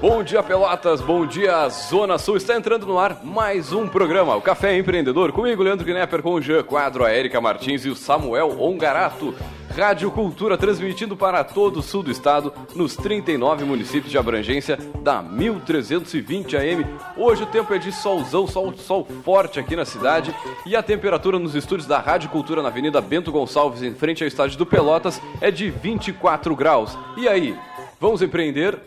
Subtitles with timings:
[0.00, 1.00] Bom dia, Pelotas.
[1.00, 2.36] Bom dia, Zona Sul.
[2.36, 5.32] Está entrando no ar mais um programa, o Café Empreendedor.
[5.32, 9.34] Comigo, Leandro Knepper, com o Jean Quadro, a Erika Martins e o Samuel Ongarato.
[9.76, 15.22] Rádio Cultura transmitindo para todo o sul do estado, nos 39 municípios de abrangência da
[15.22, 16.86] 1320 AM.
[17.16, 20.34] Hoje o tempo é de solzão, sol, sol forte aqui na cidade
[20.66, 24.28] e a temperatura nos estúdios da Rádio Cultura na Avenida Bento Gonçalves, em frente ao
[24.28, 26.96] estádio do Pelotas, é de 24 graus.
[27.16, 27.56] E aí,
[27.98, 28.78] vamos empreender?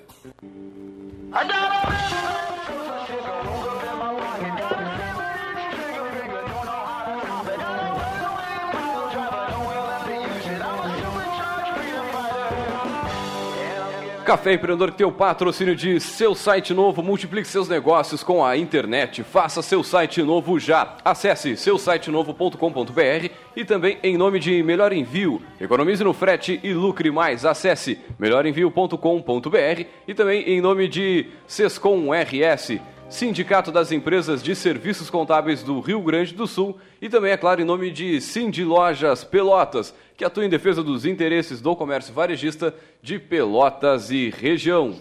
[14.26, 18.58] Café Empreendedor que tem o patrocínio de seu site novo, multiplique seus negócios com a
[18.58, 20.98] internet, faça seu site novo já.
[21.06, 25.40] Acesse seusitenovo.com.br e também em nome de Melhor Envio.
[25.62, 27.46] Economize no frete e lucre mais.
[27.46, 32.80] Acesse melhorenvio.com.br e também em nome de Sescom RS.
[33.08, 37.62] Sindicato das Empresas de Serviços Contábeis do Rio Grande do Sul e também, é claro,
[37.62, 42.74] em nome de Cindy Lojas Pelotas, que atua em defesa dos interesses do comércio varejista
[43.02, 44.96] de Pelotas e região.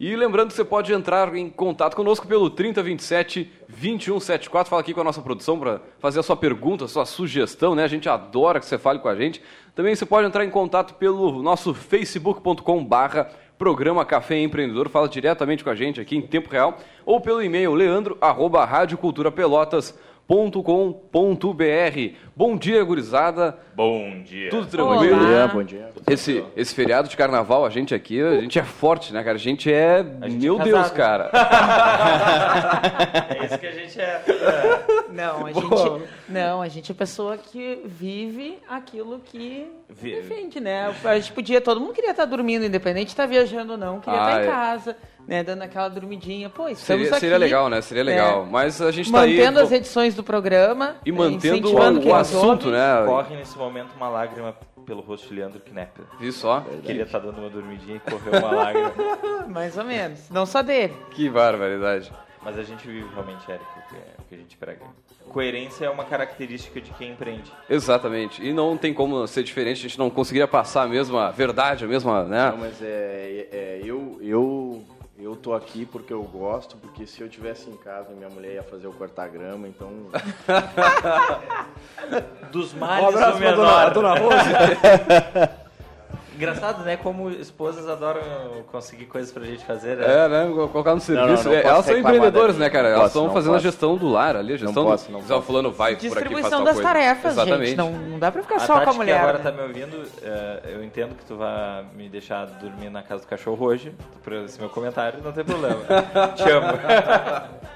[0.00, 4.68] E lembrando que você pode entrar em contato conosco pelo 3027 2174.
[4.68, 7.84] Fala aqui com a nossa produção para fazer a sua pergunta, a sua sugestão, né?
[7.84, 9.40] A gente adora que você fale com a gente.
[9.76, 15.62] Também você pode entrar em contato pelo nosso facebook.com barra programa Café Empreendedor, fala diretamente
[15.62, 18.18] com a gente aqui em tempo real, ou pelo e-mail leandro,
[20.28, 22.16] radioculturapelotas.com.br.
[22.34, 23.58] Bom dia, gurizada.
[23.74, 24.50] Bom dia.
[24.50, 25.16] Tudo tranquilo?
[25.18, 25.90] Bom dia, bom dia.
[26.08, 29.36] Esse, esse feriado de carnaval, a gente aqui, a gente é forte, né, cara?
[29.36, 30.04] A gente é.
[30.22, 31.30] gente meu é Deus, cara.
[33.38, 34.22] É isso que a gente é.
[35.12, 40.90] Não, a gente, não, a gente é pessoa que vive aquilo que Vi- defende, né?
[41.04, 44.18] A gente podia, todo mundo queria estar dormindo, independente de estar viajando ou não, queria
[44.18, 44.96] Ah, estar em é.
[45.26, 45.42] Né?
[45.42, 46.48] Dando aquela dormidinha.
[46.48, 47.20] Pô, estamos Seria, aqui.
[47.20, 47.80] seria legal, né?
[47.80, 48.44] Seria legal.
[48.44, 48.50] É.
[48.50, 49.36] Mas a gente tá aí.
[49.36, 50.96] Mantendo as edições do programa.
[51.04, 52.70] E é, mantendo o, o assunto, ouve.
[52.70, 53.04] né?
[53.06, 56.04] Corre nesse momento uma lágrima pelo rosto de Leandro Knepper.
[56.18, 56.64] Viu só?
[56.84, 58.92] Queria estar dando uma dormidinha e correu uma lágrima.
[59.48, 60.28] Mais ou menos.
[60.30, 60.94] Não só dele.
[61.10, 62.12] Que barbaridade.
[62.44, 64.80] Mas a gente vive realmente, Eric, o que, o que a gente prega.
[65.28, 67.50] Coerência é uma característica de quem empreende.
[67.70, 68.44] Exatamente.
[68.44, 71.88] E não tem como ser diferente, a gente não conseguiria passar a mesma verdade, a
[71.88, 72.50] mesma, né?
[72.50, 74.84] Não, mas é, é, eu, eu,
[75.22, 78.62] eu tô aqui porque eu gosto, porque se eu tivesse em casa, minha mulher ia
[78.62, 79.90] fazer eu cortar grama, então.
[82.50, 85.52] Dos Um males abraço pra dona, dona Rose.
[86.42, 86.96] Engraçado, né?
[86.96, 88.20] Como esposas adoram
[88.70, 89.96] conseguir coisas pra gente fazer.
[89.96, 90.04] né?
[90.24, 90.50] É, né?
[90.72, 91.48] Colocar no serviço.
[91.48, 92.88] não É, posso elas são reclamar empreendedoras, né, cara?
[92.88, 93.62] Não Elas posso, estão não fazendo a posso.
[93.64, 95.12] gestão do lar ali, a gestão posso, do.
[95.12, 95.42] não ó, posso.
[95.42, 96.88] fulano vai por aqui, faz Distribuição das coisa.
[96.88, 97.66] tarefas, Exatamente.
[97.68, 97.76] gente.
[97.78, 99.14] Não, não dá pra ficar A só com Tati, a mulher.
[99.14, 99.44] que agora né?
[99.44, 103.28] tá me ouvindo, é, eu entendo que tu vai me deixar dormir na casa do
[103.28, 105.78] cachorro hoje, por esse meu comentário, não tem problema.
[106.36, 106.66] Te amo.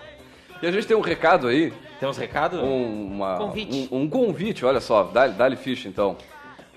[0.62, 2.56] E a gente tem um recado aí, Temos recado?
[2.62, 3.90] um, uma- Convite.
[3.92, 6.16] um, um convite, olha só, dá- dá-lhe ficha então.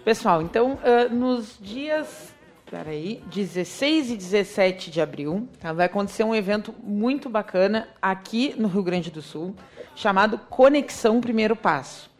[0.03, 2.33] Pessoal, então, ah, nos dias
[2.69, 8.67] peraí, 16 e 17 de abril, tá, vai acontecer um evento muito bacana aqui no
[8.67, 9.55] Rio Grande do Sul,
[9.95, 12.11] chamado Conexão Primeiro Passo.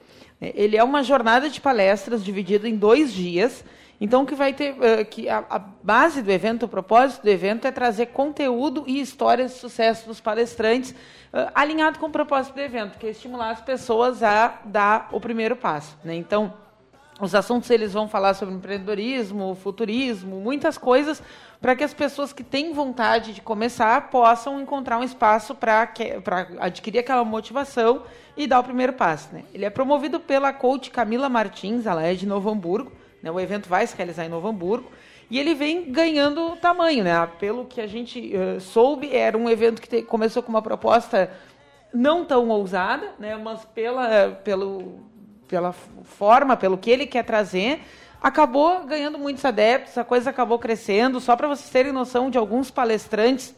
[0.42, 3.64] É, Ele é uma jornada de palestras dividida em dois dias.
[4.02, 7.68] Então, que vai ter, ah, que a, a base do evento, o propósito do evento
[7.68, 10.96] é trazer conteúdo e histórias de sucesso dos palestrantes,
[11.32, 15.20] ah, alinhado com o propósito do evento, que é estimular as pessoas a dar o
[15.20, 15.96] primeiro passo.
[16.04, 16.16] Né?
[16.16, 16.54] Então,
[17.19, 21.22] os assuntos eles vão falar sobre empreendedorismo, futurismo, muitas coisas
[21.62, 25.91] para que as pessoas que têm vontade de começar possam encontrar um espaço para
[26.59, 28.03] adquirir aquela motivação
[28.38, 29.34] e dar o primeiro passo.
[29.34, 29.44] Né?
[29.53, 32.91] Ele é promovido pela coach Camila Martins, ela é de Novo Hamburgo.
[33.22, 33.30] Né?
[33.30, 34.90] O evento vai se realizar em Novo Hamburgo.
[35.30, 37.30] E ele vem ganhando tamanho, né?
[37.40, 41.30] Pelo que a gente eh, soube, era um evento que te- começou com uma proposta
[41.94, 43.38] não tão ousada, né?
[43.38, 45.01] Mas pela, pelo,
[45.50, 47.82] pela forma, pelo que ele quer trazer,
[48.22, 51.20] acabou ganhando muitos adeptos, a coisa acabou crescendo.
[51.20, 53.54] Só para vocês terem noção de alguns palestrantes,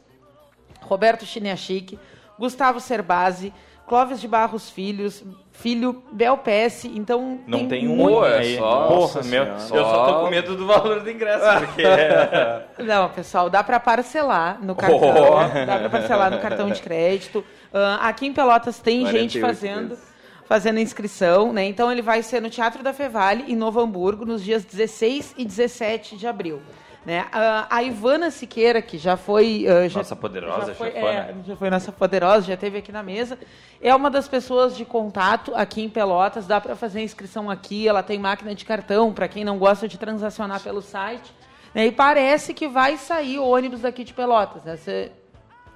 [0.81, 1.99] Roberto Chiniachique,
[2.39, 3.53] Gustavo Cerbasi,
[3.87, 5.21] Clóvis de Barros Filhos,
[5.51, 7.39] Filho, Bel PS, então...
[7.45, 8.57] Não tem um Pô, é aí.
[8.57, 9.59] só- Porra, meu, Senhora.
[9.73, 13.79] eu só tô com medo do valor do ingresso, porque é- Não, pessoal, dá para
[13.81, 15.65] parcelar no cartão, Oh.
[15.65, 17.43] dá para parcelar no cartão de crédito.
[17.73, 20.10] Ah, aqui em Pelotas tem 48 gente fazendo vezes.
[20.51, 21.63] Fazendo inscrição, né?
[21.63, 25.45] Então ele vai ser no Teatro da Fevale em Novo Hamburgo nos dias 16 e
[25.45, 26.61] 17 de abril.
[27.05, 27.25] Né?
[27.31, 29.65] A Ivana Siqueira, que já foi.
[29.65, 31.09] ah, já- Nossa poderosa já foi, chefona.
[31.09, 33.39] é, já foi nossa poderosa, já esteve aqui na mesa.
[33.81, 36.45] É uma das pessoas de contato aqui em Pelotas.
[36.45, 37.87] Dá para fazer inscrição aqui.
[37.87, 41.33] Ela tem máquina de cartão para quem não gosta de transacionar pelo site.
[41.73, 44.65] né, e parece que vai sair o ônibus daqui de Pelotas.
[44.65, 44.73] Né?
[44.73, 45.09] Essa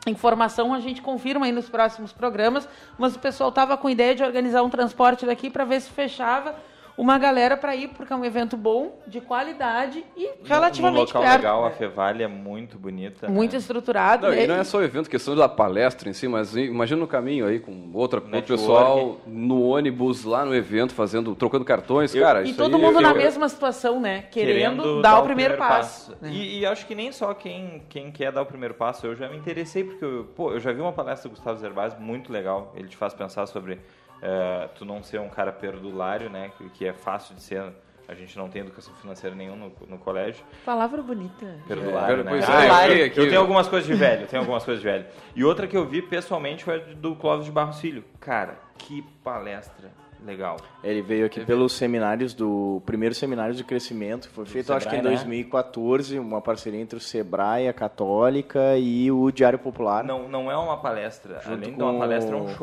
[0.10, 2.68] informação a gente confirma aí nos próximos programas,
[2.98, 6.56] mas o pessoal estava com ideia de organizar um transporte daqui para ver se fechava
[6.98, 11.22] uma galera para ir, porque é um evento bom, de qualidade e relativamente um local
[11.22, 11.36] perto.
[11.38, 13.28] legal, a Fevale é muito bonita.
[13.28, 13.58] Muito né?
[13.58, 14.28] estruturado.
[14.28, 14.48] Não, e né?
[14.48, 17.60] não é só o evento, questão da palestra em si, mas imagina no caminho aí
[17.60, 18.48] com outra, outro Network.
[18.62, 22.42] pessoal no ônibus, lá no evento, fazendo, trocando cartões, Eu- cara.
[22.44, 24.24] E isso todo aí mundo eu- na eu- mesma situação, né?
[24.32, 26.16] Querendo, dar, o primeiro, passo.
[26.22, 26.30] né?
[26.32, 29.28] E, e acho que nem só quem, quem quer dar o primeiro passo, eu já
[29.28, 32.72] me interessei, porque eu, pô, eu já vi uma palestra do Gustavo Zerbaz muito legal.
[32.76, 33.80] Ele te faz pensar sobre
[34.22, 36.52] eh, tu não ser um cara perdulário, né?
[36.58, 37.64] Que, que é fácil de ser.
[38.08, 40.44] A gente não tem educação financeira nenhum no, no colégio.
[40.64, 41.58] Palavra bonita.
[41.68, 42.30] Perdulário, É, né?
[42.30, 42.52] pois é,
[42.92, 45.06] eu eu, eu tenho algumas coisas de velho, tenho algumas coisas de velho.
[45.36, 48.04] E outra que eu vi pessoalmente foi a do Clóvis de Barros Filho.
[48.20, 49.90] Cara, que palestra
[50.24, 50.58] legal.
[50.84, 54.96] Ele veio aqui pelos seminários do primeiro seminário de crescimento, que foi feito acho que
[54.96, 55.24] em Sebrae, né?
[55.24, 60.04] 2014, uma parceria entre o Sebrae, a Católica e o Diário Popular.
[60.04, 62.54] Não, não é uma palestra, Junto além de com uma palestra, é um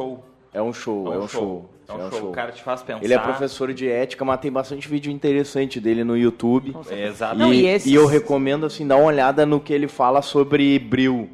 [0.53, 0.61] show.
[0.61, 1.71] É um show, é um show.
[1.89, 2.29] É um show.
[2.31, 3.05] O cara te faz pensar.
[3.05, 6.75] Ele é professor de ética, mas tem bastante vídeo interessante dele no YouTube.
[6.91, 7.37] É, exato.
[7.37, 10.23] Não, e, e esses- e eu recomendo assim dar uma olhada no que ele fala
[10.23, 11.29] sobre bril,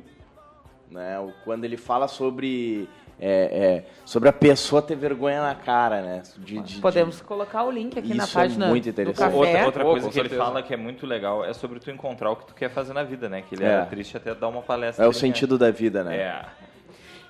[0.90, 1.18] né?
[1.20, 2.88] O- Quando ele fala sobre
[3.20, 6.22] é, é, sobre a pessoa ter vergonha na cara, né?
[6.38, 9.18] De- de- Podemos colocar o link aqui na Isso é página muito do interessante.
[9.18, 9.36] café.
[9.36, 10.48] Outra, outra Pô, coisa que ele certeza.
[10.48, 13.02] fala que é muito legal é sobre tu encontrar o que tu quer fazer na
[13.02, 13.42] vida, né?
[13.42, 13.84] Que ele É.
[13.86, 15.04] triste até dar uma palestra.
[15.04, 15.14] É o né?
[15.14, 16.16] sentido da vida, né?
[16.16, 16.44] É.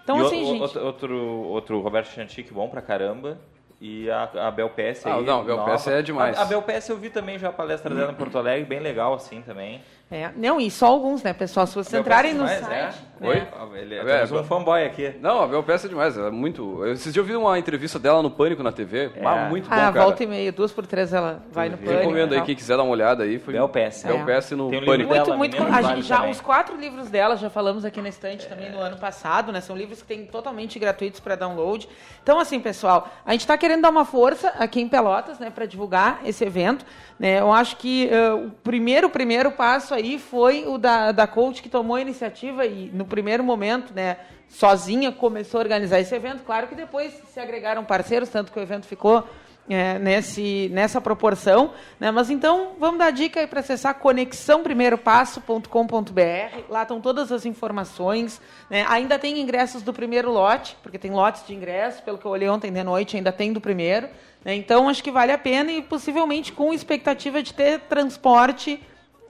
[0.08, 0.62] Então, E assim, o- gente.
[0.62, 1.18] Outro, outro,
[1.48, 3.36] outro Roberto Chantique bom pra caramba.
[3.80, 5.24] E a, a Bel PS Ah, aí.
[5.24, 5.64] não, a Bel.
[5.66, 6.36] PS é demais.
[6.38, 8.80] A, a Bel PS eu vi também já a palestra dela em Porto Alegre, bem
[8.80, 9.80] legal assim também.
[10.10, 11.64] É, não, e só alguns, né, pessoal?
[11.66, 12.72] Se vocês entrarem no demais, site.
[12.74, 12.92] É?
[13.20, 13.42] Oi?
[13.74, 15.14] Ele, É, temos é, um fanboy aqui.
[15.20, 16.84] Não, a Bel Peça é demais, ela é muito...
[16.86, 19.92] Esses dias eu vi uma entrevista dela no Pânico na TV, ah, muito bom, Ah,
[19.92, 20.02] cara.
[20.04, 21.98] volta e meia, duas por três ela vai no pânico.
[22.00, 23.38] Recomendo aí, quem quiser dar uma olhada aí.
[23.38, 24.04] Foi Bel PS.
[24.04, 24.38] Bel É.
[24.40, 25.12] PS no um Pânico.
[25.12, 26.30] dela, Muito, A gente, já também.
[26.32, 29.60] os quatro livros dela já falamos aqui na estante também no ano passado, né?
[29.60, 31.88] São livros que tem totalmente gratuitos para download.
[32.22, 35.66] Então, assim, pessoal, a gente está querendo dar uma força aqui em Pelotas, né, para
[35.66, 36.84] divulgar esse evento.
[37.18, 37.40] Né?
[37.40, 41.68] Eu acho que eh, o primeiro, primeiro passo aí foi o da, da coach que
[41.68, 44.18] tomou a iniciativa e no primeiro momento, né,
[44.48, 46.42] sozinha começou a organizar esse evento.
[46.44, 49.26] Claro que depois se agregaram parceiros, tanto que o evento ficou
[49.68, 51.72] é, nesse, nessa proporção.
[52.00, 52.10] Né?
[52.10, 56.62] Mas então, vamos dar dica aí para acessar conexãoprimeiropasso.com.br.
[56.68, 58.40] Lá estão todas as informações.
[58.70, 58.86] né?
[58.88, 62.48] Ainda tem ingressos do primeiro lote, porque tem lotes de ingressos, pelo que eu olhei
[62.48, 64.08] ontem de noite, ainda tem do primeiro.
[64.44, 64.54] né?
[64.54, 68.80] Então, acho que vale a pena e possivelmente com expectativa de ter transporte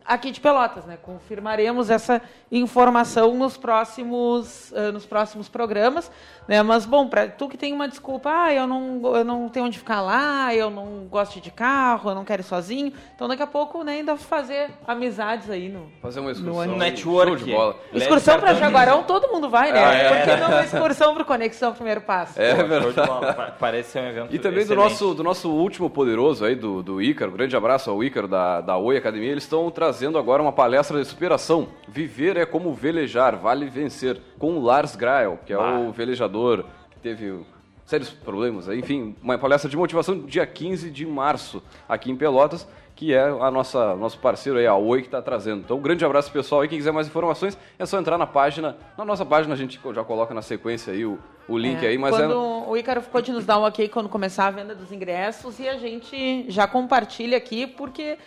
[0.08, 0.96] aqui de Pelotas, né?
[1.00, 2.20] Confirmaremos essa
[2.50, 6.10] informação nos próximos, eh, nos próximos programas,
[6.49, 6.62] né?
[6.62, 9.78] Mas bom, para tu que tem uma desculpa, ah, eu não, eu não tenho onde
[9.78, 13.46] ficar lá, eu não gosto de carro, eu não quero ir sozinho, então daqui a
[13.46, 16.60] pouco, né, ainda fazer amizades aí no Fazer uma No excursão.
[16.62, 17.44] ano- Network.
[17.44, 17.76] De bola.
[17.93, 19.84] Excursão para Jaguarão, todo mundo vai, né?
[19.84, 20.08] Ah, é.
[20.08, 22.40] Por que não uma excursão para Conexão Primeiro Passo?
[22.40, 23.56] É Pô, verdade.
[23.58, 24.90] Parece ser um evento E também do excelente.
[24.90, 28.76] nosso, do nosso último poderoso aí, do, do Ícaro, grande abraço ao Ícaro da, da
[28.78, 31.68] Oi Academia, eles estão trazendo agora uma palestra de superação.
[31.86, 35.78] Viver é como velejar, vale vencer, com o Lars Grael, que é Bah.
[35.78, 37.44] o velejador que teve
[37.88, 43.14] sérios problemas, enfim, uma palestra de motivação dia 15 de março, aqui em Pelotas, que
[43.14, 45.60] é a nossa nosso parceiro aí, a Oi, que está trazendo.
[45.60, 48.76] Então, um grande abraço pessoal aí, quem quiser mais informações, é só entrar na página,
[48.96, 51.96] na nossa página a gente já coloca na sequência aí o, o link É, aí,
[51.96, 52.36] mas quando é...
[52.36, 55.67] o Ícaro ficou de nos dar um ok quando começar a venda dos ingressos e
[55.67, 58.19] a gente já compartilha aqui, porque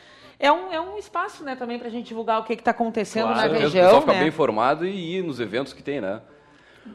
[0.41, 3.27] é um, é um espaço né, também para a gente divulgar o que está acontecendo
[3.27, 3.35] Claro.
[3.37, 3.83] na Certeza, o região.
[3.85, 4.19] pessoal fica né?
[4.19, 6.21] bem informado e ir nos eventos que tem, né?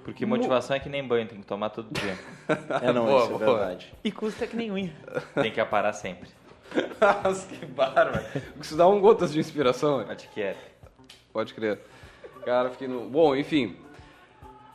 [0.04, 2.18] Porque motivação é que nem banho, tem que tomar todo dia.
[2.82, 3.58] É, não, Boa, isso é boa.
[3.58, 3.94] verdade.
[4.04, 4.92] E custa que nem unha.
[5.34, 6.28] tem que aparar sempre.
[7.00, 8.20] Nossa, que bárbaro.
[8.60, 10.16] Isso dá um gotas de inspiração, né?
[10.34, 10.56] Que é.
[11.32, 11.80] pode crer.
[12.44, 13.08] Cara, fiquei no...
[13.08, 13.76] Bom, enfim.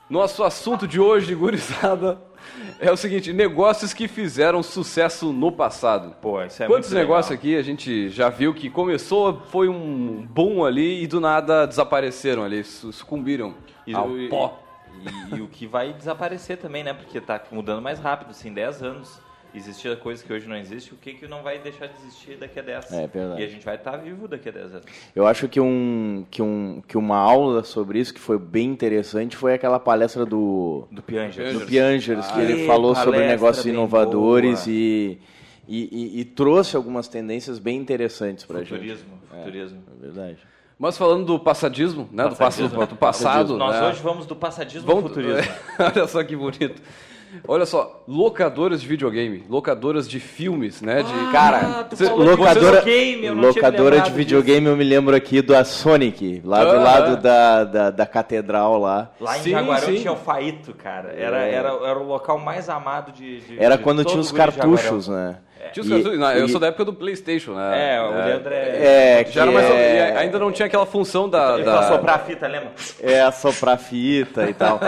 [0.10, 2.22] Nosso assunto de hoje, gurizada,
[2.79, 6.15] é o seguinte, negócios que fizeram sucesso no passado.
[6.21, 10.63] Pô, isso é Quantos negócios aqui a gente já viu que começou, foi um boom
[10.65, 13.53] ali e do nada desapareceram ali, su- sucumbiram
[13.86, 14.60] E, ao e- pó.
[15.31, 16.93] E, e o que vai desaparecer também, né?
[16.93, 18.31] Porque tá mudando mais rápido.
[18.45, 19.19] Em 10 anos
[19.53, 22.60] existia coisa que hoje não existe, o que, que não vai deixar de existir daqui
[22.60, 22.91] a 10?
[22.93, 23.41] É verdade.
[23.41, 24.86] E a gente vai estar vivo daqui a 10 anos.
[25.15, 29.36] Eu acho que, um, que, um, que uma aula sobre isso que foi bem interessante
[29.36, 31.53] foi aquela palestra do, Do Pianger.
[31.53, 34.72] do Piangers, que Ah, ele que falou sobre negócios inovadores boa.
[34.75, 35.17] e,
[35.67, 38.70] e, e- e trouxe algumas tendências bem interessantes para a gente.
[38.72, 39.10] Futurismo.
[39.29, 39.84] Futurismo.
[39.98, 40.38] É verdade.
[40.79, 42.24] Mas falando do passadismo, né?
[42.24, 42.86] Do, passo, Passadismo.
[42.88, 43.58] do passado.
[43.58, 43.89] Nós né?
[43.89, 45.03] hoje vamos do passadismo Vamos...
[45.03, 45.51] ao futurismo.
[45.77, 46.81] Olha só que bonito.
[47.48, 51.02] Olha só, locadoras de videogame, locadoras de filmes, né?
[51.04, 51.32] De...
[51.32, 55.16] Cara, tu cê- locadora, videogame, eu não tinha me locadora de videogame, eu me lembro
[55.16, 56.84] aqui do Sonic, lá do Ah.
[56.84, 59.12] lado da, da, da catedral lá.
[59.20, 59.96] Lá em Sim, Jaguarão sim.
[59.96, 61.14] tinha o Faito, cara.
[61.18, 61.54] Era, É.
[61.54, 63.40] era, era o local mais amado de.
[63.42, 65.38] de- Era de quando tinha os cartuchos, né?
[65.74, 67.96] Tinha os E- cartuchos- não, eu e- sou da época do Playstation, né?
[67.96, 69.20] É, o Leandro é.
[69.20, 71.56] É, que Já era mais, é, ainda não tinha aquela função da...
[71.56, 72.72] Ele da- pra soprar a fita, lembra?
[73.01, 74.80] é soprar fita e tal.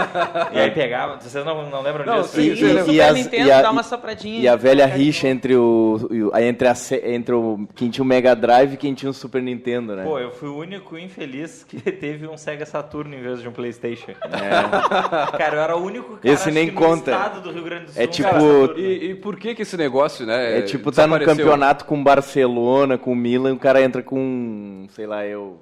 [0.52, 1.20] E aí pegava.
[1.20, 2.36] Vocês não, não lembram Não, disso?
[2.36, 4.40] sim, E- sim, e- e Super as- Nintendo e a- dá uma sopradinha.
[4.42, 6.00] E a velha rixa entre o,
[6.40, 9.96] entre, a, entre o quem tinha o Mega Drive e quem tinha o Super Nintendo,
[9.96, 10.04] né?
[10.04, 13.52] Pô, eu fui o único infeliz que teve um Sega Saturno em vez de um
[13.52, 14.14] Playstation.
[15.38, 17.12] Cara, eu era o único cara Esse nem que no conta.
[17.12, 18.02] estado do Rio Grande do Sul.
[18.02, 18.80] É tipo- Saturno.
[18.80, 20.58] E, e por que que esse negócio, né?
[20.66, 25.60] Tipo tá no campeonato com Barcelona, com Milan, o cara entra com, sei lá, eu.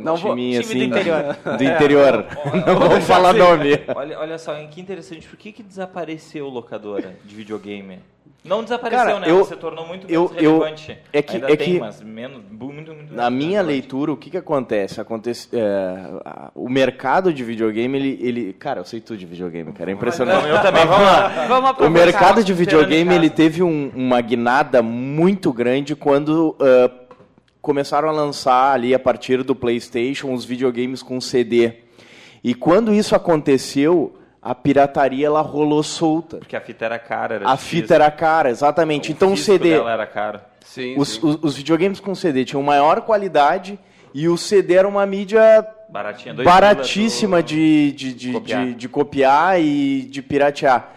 [0.00, 1.36] Não vou- time do assim, interior.
[1.58, 2.26] Do interior.
[2.66, 3.80] Não vamos falar nome.
[3.94, 5.26] Olha, olha só, que interessante.
[5.28, 7.98] Por que, que desapareceu locadora de videogame?
[8.42, 9.30] Não desapareceu, Cara, né?
[9.30, 10.98] eu- se tornou muito eu- menos eu- relevante.
[11.14, 13.72] é que- Ainda é tem, que- mas menos, muito, muito Na minha relevante.
[13.72, 15.00] leitura, o que que acontece?
[15.00, 15.96] acontece é,
[16.54, 18.52] o mercado de videogame, ele, ele...
[18.52, 19.90] Cara, eu sei tudo de videogame, cara.
[19.90, 20.42] É impressionante.
[20.42, 21.46] Não, eu também, vamos lá.
[21.48, 26.90] Vamos O mercado de videogame ele teve um- uma guinada muito grande quando ah,
[27.64, 31.72] começaram a lançar ali a partir do PlayStation os videogames com CD.
[32.44, 36.36] E quando isso aconteceu, a pirataria ela rolou solta.
[36.36, 37.36] Porque a fita era cara.
[37.36, 37.80] Era A difícil.
[37.82, 39.10] fita era cara, exatamente.
[39.10, 40.40] então o CD, dela era caro.
[40.62, 41.20] Sim, os, sim.
[41.22, 43.78] os- os videogames com CD tinham maior qualidade
[44.12, 46.34] e o CD era uma mídia Baratinha.
[46.34, 48.64] dois baratíssima pila, tu- de, de, de, copiar.
[48.66, 50.93] de, de copiar e de piratear.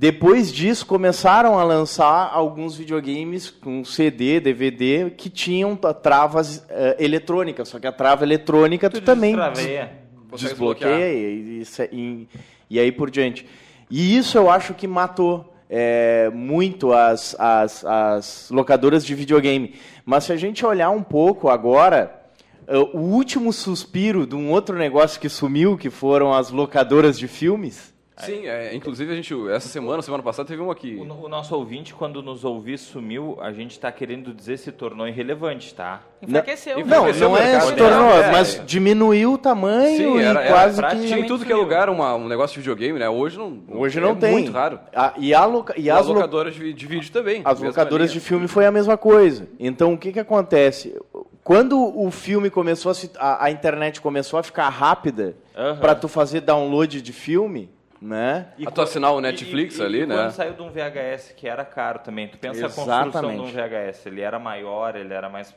[0.00, 7.68] Depois disso, começaram a lançar alguns videogames com CD, DVD, que tinham travas eh, eletrônicas.
[7.68, 9.92] Só que a trava eletrônica tu, também Destraveia.
[10.30, 12.28] Consegue desbloqueia e, e, e-
[12.70, 13.46] e aí por diante.
[13.90, 19.74] E isso eu acho que matou é, muito as, as, as locadoras de videogame.
[20.06, 22.22] Mas se a gente olhar um pouco agora,
[22.66, 27.28] eh, o último suspiro de um outro negócio que sumiu, que foram as locadoras de
[27.28, 27.92] filmes.
[28.20, 30.96] Sim, é, inclusive a gente, essa semana, semana passada, teve um aqui.
[30.96, 33.38] O, o nosso ouvinte, quando nos ouvir, sumiu.
[33.40, 36.02] A gente está querendo dizer se tornou irrelevante, tá?
[36.22, 36.78] Enfraqueceu.
[36.78, 37.76] Não, Não, Enfraqueceu não é se né?
[37.76, 38.62] tornou, É, mas é.
[38.64, 41.06] diminuiu o tamanho Sim, e era, era quase que...
[41.06, 43.08] Tinha em tudo que é lugar uma, um negócio de videogame, né?
[43.08, 43.58] Hoje não.
[43.70, 44.32] Hoje é não tem.
[44.32, 44.78] muito raro.
[44.94, 47.40] A- e a loca- e E as as lo- locadoras de, de vídeo também.
[47.44, 49.48] As locadoras de filme foi a mesma coisa.
[49.58, 50.94] Então, o que, que acontece?
[51.42, 55.34] Quando o filme começou a, se- a, a internet começou a ficar rápida
[55.80, 58.48] para tu fazer download de filme, né?
[58.58, 60.14] E A tu assinar o e- Netflix e- e ali, né?
[60.16, 63.48] Quando saiu de um VHS que era caro também, tu pensa a construção de um
[63.48, 63.52] Exatamente.
[63.52, 65.54] VHS, ele era maior, ele era mais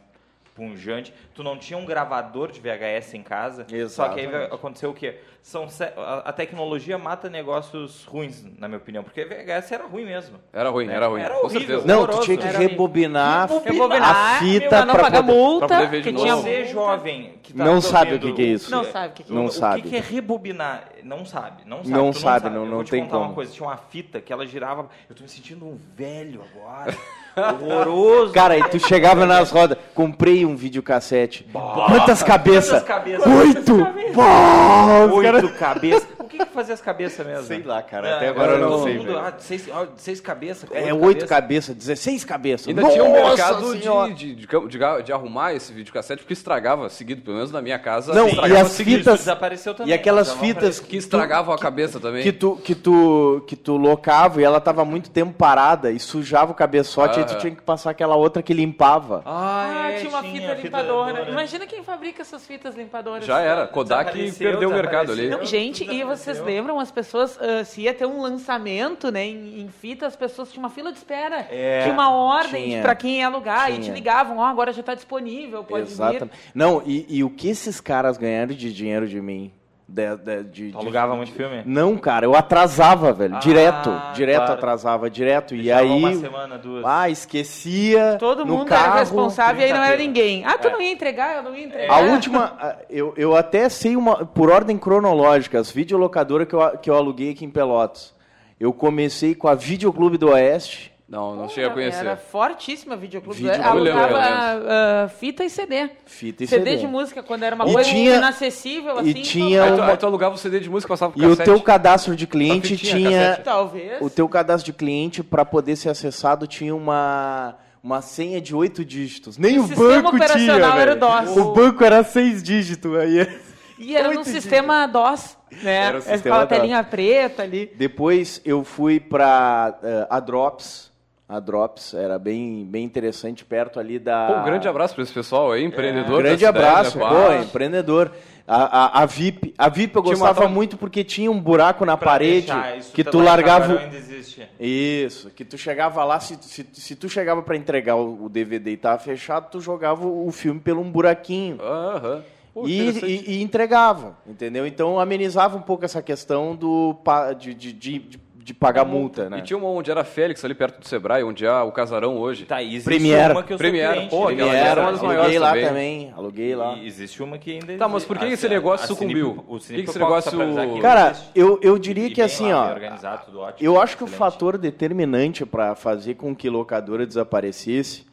[0.56, 3.66] punjante, tu não tinha um gravador de VHS em casa, só
[4.10, 4.54] que aí Exatamente.
[4.54, 5.20] aconteceu o quê?
[5.42, 10.06] São se- a, a tecnologia mata negócios ruins, na minha opinião, porque VHS era ruim
[10.06, 10.38] mesmo.
[10.54, 11.22] Era ruim, era ruim.
[11.22, 11.84] Era horrível.
[11.86, 15.68] Não, tu tinha que rebobinar, Rebobinar, a fita pra não pra pagar poder- multa.
[15.68, 16.24] pra poder ver de que novo.
[16.24, 18.72] tinha Você, jovem, que tá Não sabe o que que é isso.
[18.72, 19.82] Não sabe o que, que Não o sabe.
[19.82, 20.86] que, que é rebobinar?
[21.04, 21.90] Não sabe, não sabe.
[21.90, 23.36] Não tu sabe, não- Eu não vou te tem contar uma como.
[23.36, 26.96] coisa, tinha uma fita que ela girava, eu tô me sentindo um velho agora,
[27.36, 28.34] horroroso.
[28.34, 31.46] Cara, e tu chegava nas rodas, comprei um videocassete.
[31.52, 32.82] Quantas cabeças?
[32.84, 33.26] Quantas cabeças?
[33.26, 33.74] Oito!
[33.76, 36.08] Os Oito caras- cabeças.
[36.34, 37.44] O que que fazia as cabeças mesmo?
[37.46, 40.70] Sei lá, cara, É, até agora eu não sei, mundo, ah, seis, ó, seis cabeças.
[40.72, 42.68] É oito cabeças, 16 cabeças.
[42.68, 46.90] Ainda tinha um Nossa mercado de, de, de, de- de arrumar esse videocassete, porque estragava
[46.90, 48.14] seguido, pelo menos na minha casa.
[48.14, 49.00] Não, e as seguido.
[49.00, 49.92] fitas- desapareceu também.
[49.92, 50.80] E aquelas fitas.
[50.80, 52.24] Que estragavam a cabeça também.
[52.24, 56.52] que tu, que tu que tu locava e ela tava muito tempo parada e sujava
[56.52, 57.38] o cabeçote, aí tu Ah.
[57.38, 59.22] tinha que passar aquela outra que limpava.
[59.26, 61.08] Ah, é, tinha uma tinha fita fita limpadora.
[61.12, 61.32] limpadora.
[61.32, 63.26] Imagina quem fabrica essas fitas limpadoras.
[63.26, 63.68] Já era.
[63.68, 65.30] Kodak perdeu o mercado ali.
[65.30, 69.62] Não, gente, e vocês lembram, as pessoas, ah, se ia ter um lançamento, né, em,
[69.62, 71.48] em fita, as pessoas tinham uma fila de espera.
[71.50, 72.82] É, tinha uma ordem tinha.
[72.82, 73.94] pra quem ia alugar e te Tinha.
[73.94, 75.92] ligavam, ó, agora já tá disponível, pode vir.
[75.92, 76.38] Exatamente.
[76.54, 79.52] Não, e, e o que esses caras ganharam de dinheiro de mim?
[79.94, 81.62] De, de, de- de- alugava muito filme?
[81.68, 83.36] Não, cara, eu atrasava, velho.
[83.36, 83.92] Ah, direto.
[84.16, 84.54] Direto claro.
[84.54, 85.54] atrasava, direto.
[85.54, 85.90] E Deixava aí.
[86.00, 86.84] uma semana, duas.
[86.84, 88.18] Ah, esquecia.
[88.20, 90.44] Todo no mundo carro, era responsável e aí não era 30 ninguém.
[90.46, 90.72] Ah, tu É.
[90.72, 91.94] não ia entregar, eu não ia entregar.
[91.94, 96.90] A última, eu, eu até sei uma, por ordem cronológica, as videolocadoras que eu, que
[96.90, 98.16] eu aluguei aqui em Pelotas.
[98.60, 100.93] Eu comecei com a Videoclube do Oeste.
[101.14, 102.00] Não, não cheguei a conhecer.
[102.00, 103.38] Era fortíssima videoclube.
[103.38, 105.90] Videoclube, Alugava eu lembro, ah, fita e CD.
[106.08, 106.78] Fita e CD, CD.
[106.82, 109.22] de música, quando era uma E coisa tinha- inacessível, e assim.
[109.22, 111.26] tinha Aí tu, uma- aí tu alugava o CD de música e passava pro E
[111.28, 113.20] o teu cadastro de cliente fitinha, tinha.
[113.28, 113.44] cassete.
[113.44, 114.02] Talvez.
[114.02, 118.84] O teu cadastro de cliente, para poder ser acessado, tinha uma, uma senha de oito
[118.84, 119.38] dígitos.
[119.38, 120.82] Nem O o, sistema banco operacional tinha.
[120.82, 120.96] era o.
[120.96, 121.38] DOS.
[121.38, 122.92] O banco era seis dígitos.
[122.98, 123.40] Aí,
[123.78, 125.76] E era no sistema DOS, né?
[125.76, 127.72] Era o Ficava sistema a telinha preta ali.
[127.76, 129.78] Depois eu fui para
[130.10, 130.92] a Drops.
[131.34, 134.28] A Drops era bem, bem interessante, perto ali da.
[134.28, 136.18] Pô, um grande abraço para esse pessoal aí, empreendedor.
[136.18, 137.06] da Grande cidade, abraço, né?
[137.10, 138.12] pô, empreendedor.
[138.48, 141.98] A, a, a VIP, a VIP eu uma gostava muito porque tinha um buraco na
[141.98, 143.80] Pra parede deixar, que tu largava.
[143.80, 144.48] Ainda existe.
[144.60, 148.72] Isso, que tu chegava lá, se, se, se tu chegava para entregar o, o DVD
[148.72, 151.58] e tava fechado, tu jogava o, o filme pelo um buraquinho.
[151.60, 152.22] Aham.
[152.54, 154.68] Pô, E, e- e entregava, entendeu?
[154.68, 156.96] Então amenizava um pouco essa questão do
[157.40, 159.40] de, de, de, de- de pagar multa, né?
[159.40, 162.46] E tinha uma onde era Félix, ali perto do Sebrae, onde há o casarão hoje.
[162.46, 163.32] Tá, e existe Premiere.
[163.34, 164.10] uma que eu sou Premiere, cliente.
[164.10, 165.66] pô, Premiere, era uma das aluguei maiores lá também.
[165.68, 166.74] também, aluguei lá.
[166.76, 169.30] E existe uma que ainda Tá, mas por que esse negócio A sucumbiu?
[169.30, 170.32] Cine- o Que Cine que esse negócio-
[170.74, 173.80] que Cara, eu, eu diria E que assim, lá, ó, bem organizado, tudo ótimo, eu
[173.82, 178.06] acho que o fator determinante para fazer com que locadora desaparecesse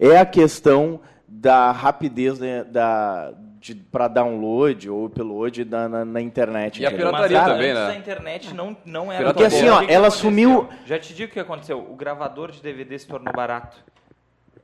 [0.00, 3.32] é a questão da rapidez né, da,
[3.74, 6.80] para download ou upload da, na, na internet.
[6.80, 7.06] E a entendeu?
[7.08, 7.88] pirataria Mas, também, antes né?
[7.88, 9.24] da internet não, não era...
[9.24, 11.78] Porque assim, ó, ela sumiu- Já te digo o que aconteceu.
[11.78, 13.76] O gravador de DVD se tornou barato.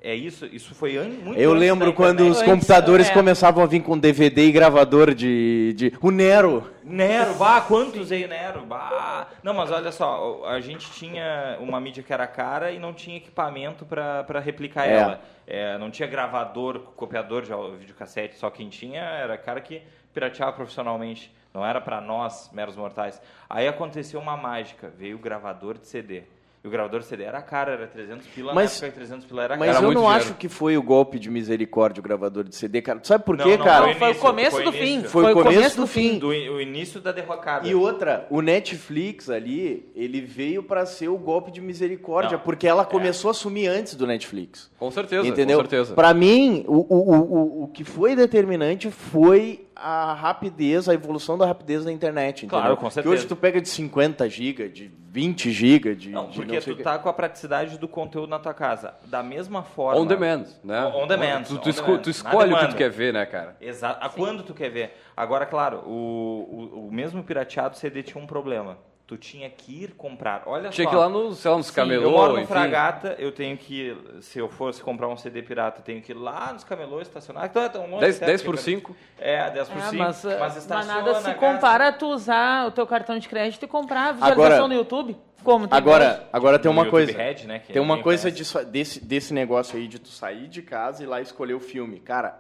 [0.04, 0.46] É isso?
[0.46, 3.12] Isso foi an muito Eu lembro quando os computadores é.
[3.12, 5.92] começavam a vir com DVD e gravador de, de...
[6.00, 6.68] O Nero.
[6.82, 9.28] Nero, bah, quanto usei Nero, bah.
[9.44, 13.16] Não, mas olha só, a gente tinha uma mídia que era cara e não tinha
[13.16, 14.92] equipamento para replicar É.
[14.92, 15.20] ela.
[15.46, 19.82] É, não tinha gravador, copiador de videocassete, só quem tinha era cara que
[20.12, 21.32] pirateava profissionalmente.
[21.54, 23.22] Não era para nós, meros mortais.
[23.48, 26.22] Aí aconteceu uma mágica, veio o gravador de CD.
[26.64, 29.42] E o gravador de CD era caro, era 300 pila, Mas- na época 300 pila
[29.42, 29.84] era Mas Era caro.
[29.84, 30.24] eu muito não dinheiro.
[30.26, 33.00] acho que foi o golpe de misericórdia o gravador de CD, cara.
[33.00, 33.86] Tu sabe por Não, quê, não, cara?
[33.88, 35.00] Não, foi o início, começo foi do início.
[35.02, 35.08] fim.
[35.08, 36.18] Foi o começo do fim.
[36.20, 37.66] Do, o início da derrocada.
[37.66, 42.68] E outra, o Netflix ali, ele veio pra ser o golpe de misericórdia, Não, porque
[42.68, 42.86] ela é.
[42.86, 44.70] começou a sumir antes do Netflix.
[44.78, 45.58] Com certeza, Entendeu?
[45.58, 45.94] com certeza.
[45.94, 51.36] Pra mim, o, o, o, o- o que foi determinante foi a rapidez, a evolução
[51.38, 52.44] da rapidez da internet.
[52.46, 52.60] Entendeu?
[52.60, 53.14] Claro, com Que certeza.
[53.14, 56.10] hoje tu pega de 50 GB, de 20 GB, de.
[56.10, 56.82] Não, de porque não sei tu o quê.
[56.82, 58.94] tá com a praticidade do conteúdo na tua casa.
[59.06, 60.00] Da mesma forma.
[60.00, 60.84] On demand, né?
[60.94, 62.02] On demand, Tu, tu on esco- demand.
[62.02, 63.56] tu escolhe o que tu quer ver, né, cara?
[63.60, 64.04] Exato.
[64.04, 64.96] A quando tu quer ver?
[65.16, 68.78] Agora, claro, o, o, o mesmo pirateado CD tinha um problema.
[69.12, 70.44] Tu tinha que ir comprar.
[70.46, 70.90] Olha Tinha só.
[70.90, 72.46] que ir lá no, sei lá, nos Sim, camelô, eu moro no enfim.
[72.48, 76.14] Fragata, eu tenho que, se eu fosse comprar um CD pirata, eu tenho que ir
[76.14, 77.44] lá nos camelôs estacionar.
[77.44, 78.96] Então, é um monte 10, até 10 por porque- 5.
[79.18, 79.96] É, 10 por É, 5.
[80.02, 83.62] mas, mas, mas, nada se gasta- compara a tu usar o teu cartão de crédito
[83.64, 85.16] e comprar a visualização Agora- no YouTube.
[85.44, 85.68] Como?
[85.68, 87.18] Tem Agora, agora tem No uma YouTube coisa.
[87.18, 90.62] Red, né, que tem uma coisa disso- desse, desse negócio aí de tu sair de
[90.62, 92.00] casa e ir lá escolher o filme.
[92.00, 92.38] Cara,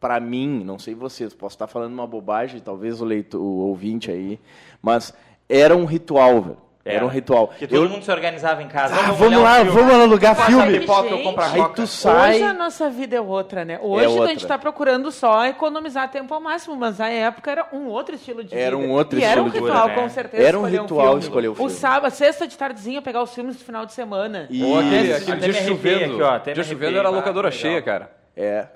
[0.00, 4.10] pra mim, não sei vocês, posso estar falando uma bobagem, talvez o, leitor, o ouvinte
[4.10, 4.38] aí,
[4.80, 5.12] mas
[5.48, 6.64] era um ritual, velho.
[6.86, 7.48] Era, um ritual.
[7.48, 8.94] Que todo Eu- mundo se organizava em casa.
[8.94, 9.70] Ah, vamos um lá, filme.
[9.70, 10.80] vamos alugar Passa filme.
[10.80, 11.74] pipoca, eu compro a Aí coca.
[11.76, 12.34] tu sai.
[12.34, 13.78] Hoje a nossa vida é outra, né?
[13.80, 14.24] Hoje outra.
[14.24, 18.14] a gente está procurando só economizar tempo ao máximo, mas na época era um outro
[18.16, 18.86] estilo de Era vida.
[18.86, 20.08] um outro e era um estilo de ritual, vida, com né?
[20.10, 20.42] certeza.
[20.46, 21.20] Era um ritual filme.
[21.22, 21.70] escolher o filme.
[21.70, 24.46] sábado, sexta de tardezinha, pegar os filmes do final de semana.
[24.50, 25.04] E- Ou aquele,
[25.38, 26.04] dia chovendo.
[26.16, 27.60] aqui, ó, dia chovendo arrepiei, era a locadora legal.
[27.62, 28.10] cheia, cara.
[28.36, 28.66] É.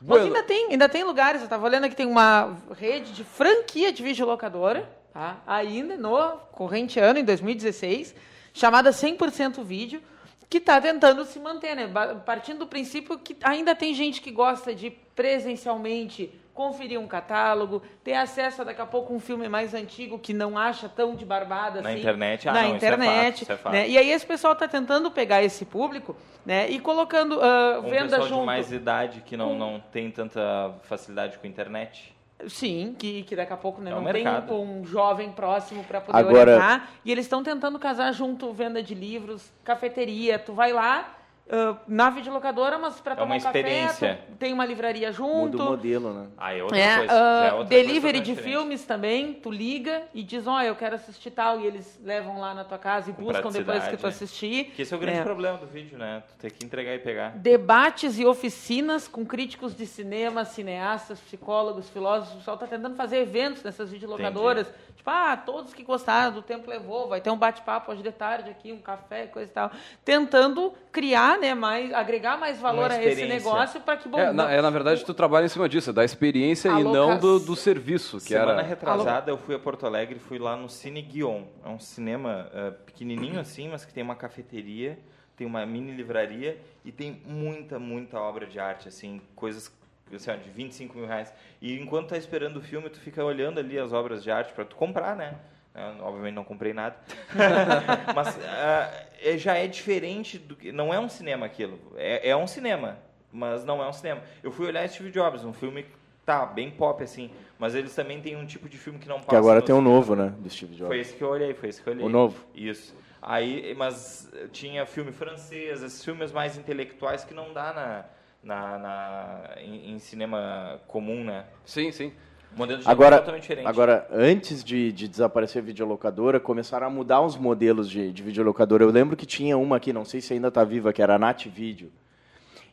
[0.00, 3.92] Mas ainda tem, ainda tem lugares, eu tava olhando aqui, tem uma rede de franquia
[3.92, 5.38] de videolocadora, tá?
[5.46, 6.18] ainda no
[6.52, 8.14] corrente ano, em 2016,
[8.52, 10.02] chamada 100% Vídeo,
[10.50, 11.90] que está tentando se manter, né?
[12.26, 18.14] Partindo do princípio que ainda tem gente que gosta de presencialmente conferir um catálogo, ter
[18.14, 21.82] acesso a daqui a pouco um filme mais antigo que não acha tão de barbada
[21.82, 21.98] Na assim.
[21.98, 23.72] internet, ah, na não, isso é internet, fato, isso é fato.
[23.72, 23.88] né?
[23.88, 26.70] E aí esse pessoal está tentando pegar esse público, né?
[26.70, 28.40] E colocando ah, Um venda pessoal junto.
[28.40, 32.13] de mais idade que não, não tem tanta facilidade com a internet.
[32.48, 34.52] Sim, que, que daqui a pouco né, É o não tem mercado.
[34.54, 36.88] um, um jovem próximo para poder Agora- orientar.
[37.04, 40.38] E eles estão tentando casar junto venda de livros, cafeteria.
[40.38, 41.08] Tu vai lá
[41.50, 44.20] ah, na videolocadora, mas para É tomar uma um café, experiência.
[44.28, 45.62] tu tem uma livraria Muda junto.
[45.62, 46.26] o modelo, né?
[46.38, 47.12] Ah, é outra É, coisa.
[47.12, 48.52] já é outra delivery coisa de diferente.
[48.56, 52.54] filmes também, tu liga e diz, ó, eu quero assistir tal, e eles levam lá
[52.54, 54.64] na tua casa e Com buscam depois que tu assistir.
[54.74, 55.22] Que esse é o grande É.
[55.22, 56.22] problema do vídeo, né?
[56.28, 57.30] Tu tem que entregar e pegar.
[57.36, 62.34] Debates e oficinas com críticos de cinema, cineastas, psicólogos, filósofos.
[62.34, 64.66] O pessoal está tentando fazer eventos nessas videolocadoras.
[64.96, 68.48] Tipo, ah, todos que gostaram do Tempo Levou, vai ter um bate-papo hoje de tarde
[68.50, 69.70] aqui, um café, coisa e tal.
[70.04, 74.48] Tentando criar, né, mais, agregar mais valor a esse negócio para que, bom, É na,
[74.52, 77.56] é, na verdade, tu trabalha em cima disso, é da experiência e não do, do
[77.56, 78.62] serviço, que Semana era...
[78.62, 81.42] retrasada eu fui a Porto Alegre e fui lá no Cine Guion.
[81.64, 84.96] É um cinema eh, pequenininho assim, mas que tem uma cafeteria,
[85.36, 89.72] tem uma mini livraria e tem muita, muita obra de arte, assim, coisas
[90.14, 91.34] assim, de 25 mil reais.
[91.60, 94.64] E enquanto tá esperando o filme, tu fica olhando ali as obras de arte para
[94.64, 95.34] tu comprar, né?
[95.74, 96.96] Eu, obviamente não comprei nada.
[98.14, 100.70] mas é- já é diferente do que...
[100.70, 101.78] Não é um cinema aquilo.
[101.96, 102.98] É, é um cinema,
[103.32, 104.22] mas não é um cinema.
[104.42, 105.84] Eu fui olhar Steve Jobs, um filme
[106.24, 107.30] tá, bem pop, assim.
[107.58, 109.30] Mas eles também têm um tipo de filme que não passa.
[109.30, 109.94] Que agora tem um cinema.
[109.96, 110.32] novo, né?
[110.38, 110.88] Do Steve Jobs.
[110.88, 112.04] Foi esse que eu olhei, foi esse que eu olhei.
[112.06, 112.44] O novo?
[112.54, 112.94] Isso.
[113.20, 118.04] Aí, mas tinha filme francês, esses filmes mais intelectuais que não dá na,
[118.42, 121.46] na, na- em, em cinema comum, né?
[121.64, 122.12] Sim, sim.
[122.56, 123.66] Modelo de Agora, totalmente diferente.
[123.66, 128.84] agora antes de, de desaparecer a videolocadora, começaram a mudar os modelos de, de videolocadora.
[128.84, 131.18] Eu lembro que tinha uma aqui, não sei se ainda está viva, que era a
[131.18, 131.90] Nat Video.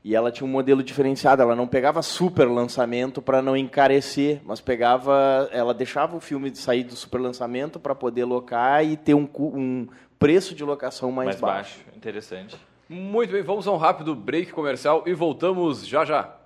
[0.04, 1.42] E ela tinha um modelo diferenciado.
[1.42, 6.84] Ela não pegava super lançamento para não encarecer, mas pegava, ela deixava o filme sair
[6.84, 11.40] do super lançamento para poder locar e ter um, um preço de locação mais, mais
[11.40, 11.78] baixo.
[11.78, 11.98] baixo.
[11.98, 12.58] Interessante.
[12.90, 16.41] Muito bem, vamos a um rápido break comercial e voltamos já já.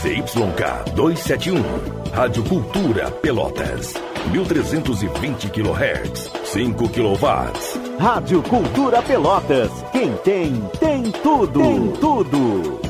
[0.00, 1.62] CYK 271,
[2.12, 3.94] Rádio Cultura Pelotas,
[4.30, 7.98] 1320 kHz, 5 kW.
[7.98, 9.70] Rádio Cultura Pelotas.
[9.92, 11.60] Quem tem, tem tudo.
[11.60, 12.89] Tem tudo.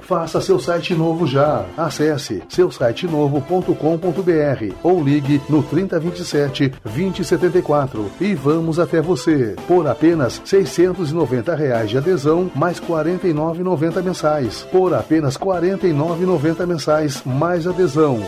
[0.00, 1.64] Faça seu site novo já.
[1.76, 9.56] Acesse seusitenovo.com.br ou ligue no 3027 2074 e vamos até você.
[9.66, 14.66] Por apenas 690 reais de adesão mais R$ 49,90 mensais.
[14.70, 18.20] Por apenas R$ 49,90 mensais mais adesão.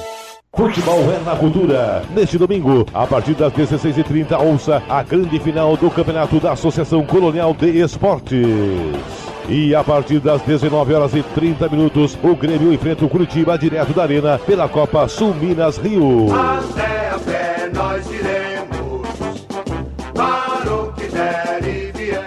[0.55, 2.03] Futebol é na cultura.
[2.15, 7.55] Neste domingo, a partir das 16h30, ouça a grande final do Campeonato da Associação Colonial
[7.55, 9.32] de Esportes.
[9.49, 13.93] E a partir das 19 horas e 30 minutos, o Grêmio enfrenta o Curitiba direto
[13.93, 16.33] da Arena pela Copa Sul Minas Rio.
[16.33, 16.61] A
[17.75, 18.42] nós iremos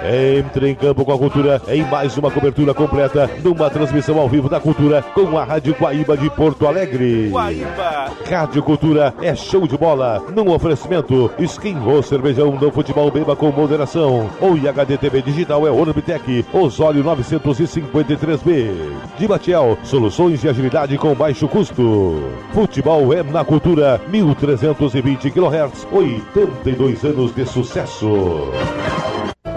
[0.08, 4.48] Entre em campo com a cultura em mais uma cobertura completa numa transmissão ao vivo
[4.48, 7.30] da cultura com a Rádio Guaíba de Porto Alegre.
[7.30, 8.12] Guaíba.
[8.30, 14.30] Rádio Cultura é show de bola num oferecimento Skin Cervejão do Futebol Beba com moderação.
[14.40, 18.72] O IHD TV Digital é Orbitec, Osório 953B.
[19.18, 22.22] De Batiel, soluções de agilidade com baixo custo.
[22.54, 28.52] Futebol é na cultura, 1320 kHz, 82 anos de sucesso.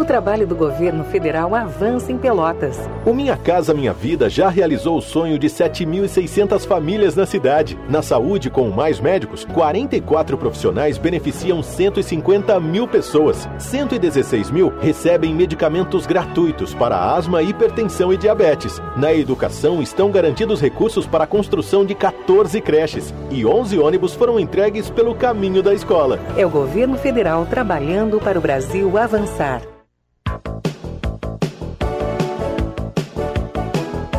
[0.09, 2.79] O trabalho do governo federal avança em Pelotas.
[3.05, 7.79] O Minha Casa Minha Vida já realizou o sonho de 7.600 famílias na cidade.
[7.91, 13.47] Na saúde, com mais médicos, 44 profissionais beneficiam 150 mil pessoas.
[13.59, 18.81] 116 mil recebem medicamentos gratuitos para asma, hipertensão e diabetes.
[18.97, 23.13] Na educação, estão garantidos recursos para a construção de 14 creches.
[23.31, 26.19] E 11 ônibus foram entregues pelo caminho da escola.
[26.35, 29.61] É o governo federal trabalhando para o Brasil avançar.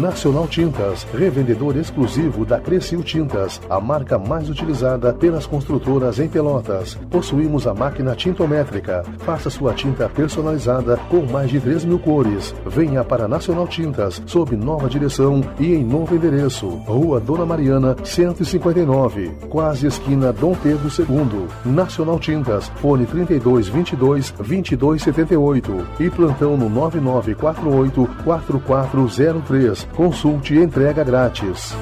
[0.00, 6.98] Nacional Tintas, revendedor exclusivo da Crecil Tintas, a marca mais utilizada pelas construtoras em Pelotas.
[7.10, 9.04] Possuímos a máquina tintométrica.
[9.18, 12.54] Faça sua tinta personalizada com mais de 3 mil cores.
[12.64, 16.66] Venha para Nacional Tintas, sob nova direção e em novo endereço.
[16.86, 21.46] Rua Dona Mariana, 159, quase esquina Dom Pedro II.
[21.70, 29.89] Nacional Tintas, fone 32 22 22 78 e plantão no 9948 4403.
[29.94, 31.74] Consulte entrega grátis.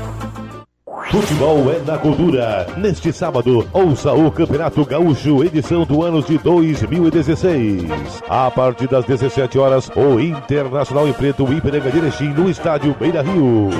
[1.10, 2.66] Futebol é na cultura.
[2.76, 7.82] Neste sábado, ouça o Campeonato Gaúcho, edição do ano de 2016.
[8.28, 13.22] A partir das 17 horas, o Internacional enfrenta o Ipiranga de Erechim no estádio Beira
[13.22, 13.70] Rio.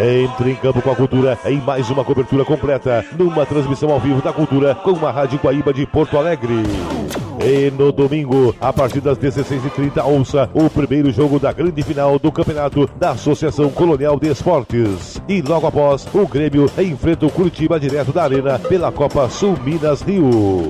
[0.00, 4.22] Entre em campo com a cultura em mais uma cobertura completa, numa transmissão ao vivo
[4.22, 6.62] da cultura com a Rádio Guaíba de Porto Alegre.
[7.40, 12.32] E no domingo, a partir das 16h30, ouça o primeiro jogo da grande final do
[12.32, 15.22] campeonato da Associação Colonial de Esportes.
[15.28, 20.02] E logo após, o Grêmio enfrenta o Curitiba direto da Arena pela Copa Sul Minas
[20.02, 20.66] Rio.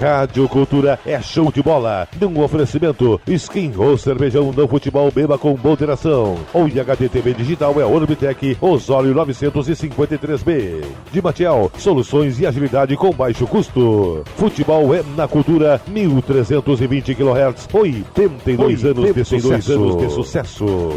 [0.00, 2.06] Rádio Cultura é show de bola.
[2.20, 6.36] Num oferecimento, skin ou cervejão no futebol beba com moderação.
[6.54, 10.84] O IHD TV Digital é Orbitec Osório 953B.
[11.10, 14.22] De Matiel, soluções e agilidade com baixo custo.
[14.36, 17.68] Futebol é na cultura 1320 kHz.
[17.72, 19.72] 82 anos de sucesso.
[19.72, 20.90] anos de sucesso.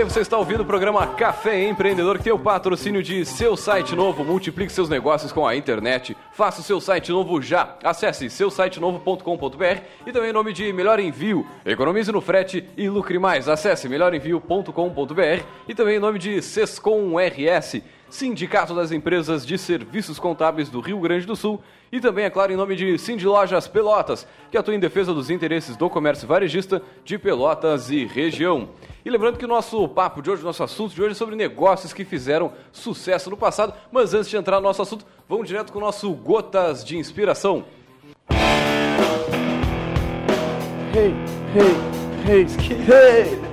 [0.00, 3.94] Bem, você está ouvindo o programa Café Empreendedor, que tem o patrocínio de seu site
[3.94, 4.24] novo.
[4.24, 6.16] Multiplique seus negócios com a internet.
[6.32, 7.76] Faça o seu site novo já.
[7.84, 11.46] Acesse seusitenovo.com.br e também em nome de Melhor Envio.
[11.66, 13.46] Economize no frete e lucre mais.
[13.46, 17.82] Acesse melhorenvio.com.br e também em nome de Sescom RS.
[18.10, 22.52] Sindicato das Empresas de Serviços Contábeis do Rio Grande do Sul e também, é claro,
[22.52, 26.82] em nome de Cindy Lojas Pelotas, que atua em defesa dos interesses do comércio varejista
[27.04, 28.68] de Pelotas e região.
[29.04, 31.92] E lembrando que o nosso papo de hoje, nosso assunto de hoje é sobre negócios
[31.92, 35.78] que fizeram sucesso no passado, mas antes de entrar no nosso assunto, vamos direto com
[35.78, 37.64] o nosso Gotas de Inspiração.
[40.92, 41.14] Hey,
[41.54, 41.76] hey,
[42.26, 42.46] hey,
[42.88, 43.49] hey!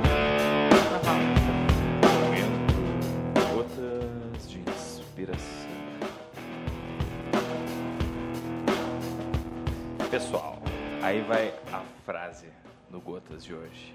[10.18, 10.58] Pessoal,
[11.04, 12.48] aí vai a frase
[12.90, 13.94] do Gotas de hoje.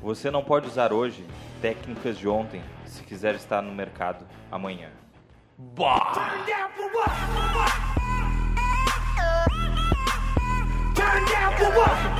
[0.00, 1.26] Você não pode usar hoje
[1.60, 4.90] técnicas de ontem se quiser estar no mercado amanhã.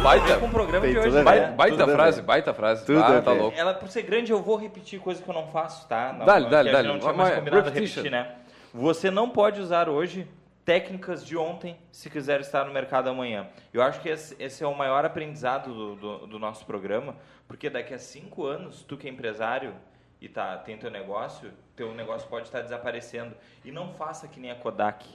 [0.03, 1.11] Baita, com o programa de hoje.
[1.11, 1.55] né?
[1.57, 2.27] baita a frase, ver.
[2.27, 2.85] baita frase.
[2.85, 3.57] Tudo ah, a tá louco.
[3.57, 6.13] Ela, por ser grande, eu vou repetir coisa que eu não faço, tá?
[6.19, 6.89] Não, Dale, dale, dale.
[6.89, 8.35] Não tinha mais combinado repetir, né?
[8.75, 10.27] Você não pode usar hoje
[10.65, 13.49] técnicas de ontem se quiser estar no mercado amanhã.
[13.73, 17.17] Eu acho que esse, é o maior aprendizado do, do- do nosso programa,
[17.49, 19.75] porque daqui a cinco anos, tu que é empresário
[20.21, 23.35] e tá, tem teu negócio, teu negócio pode estar desaparecendo.
[23.65, 25.07] E não faça que nem a Kodak,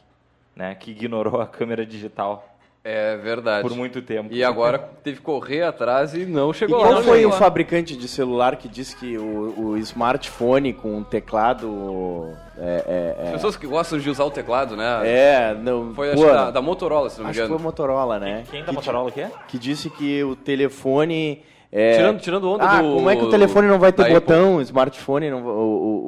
[0.55, 0.73] né?
[0.75, 2.55] Que ignorou a câmera digital
[2.88, 3.67] É verdade.
[3.67, 4.30] por muito tempo.
[4.32, 6.84] E agora teve que correr atrás e não E chegou lá.
[6.84, 12.30] qual não foi o fabricante de celular que disse que o, o smartphone com teclado
[12.56, 15.02] é, é, é- Pessoas que gostam de usar o teclado, né?
[15.04, 15.95] É, não.
[15.95, 17.58] Foi pô, acho, da, da Motorola, se não me acho que engano.
[17.60, 18.43] foi Motorola, né?
[18.52, 19.32] Quem da Motorola que é?
[19.48, 21.41] Que disse que o telefone.
[21.77, 24.09] É- Tirando- tirando onda ah, do- como é que o telefone não vai ter da
[24.09, 25.49] botão, o smartphone, não, o,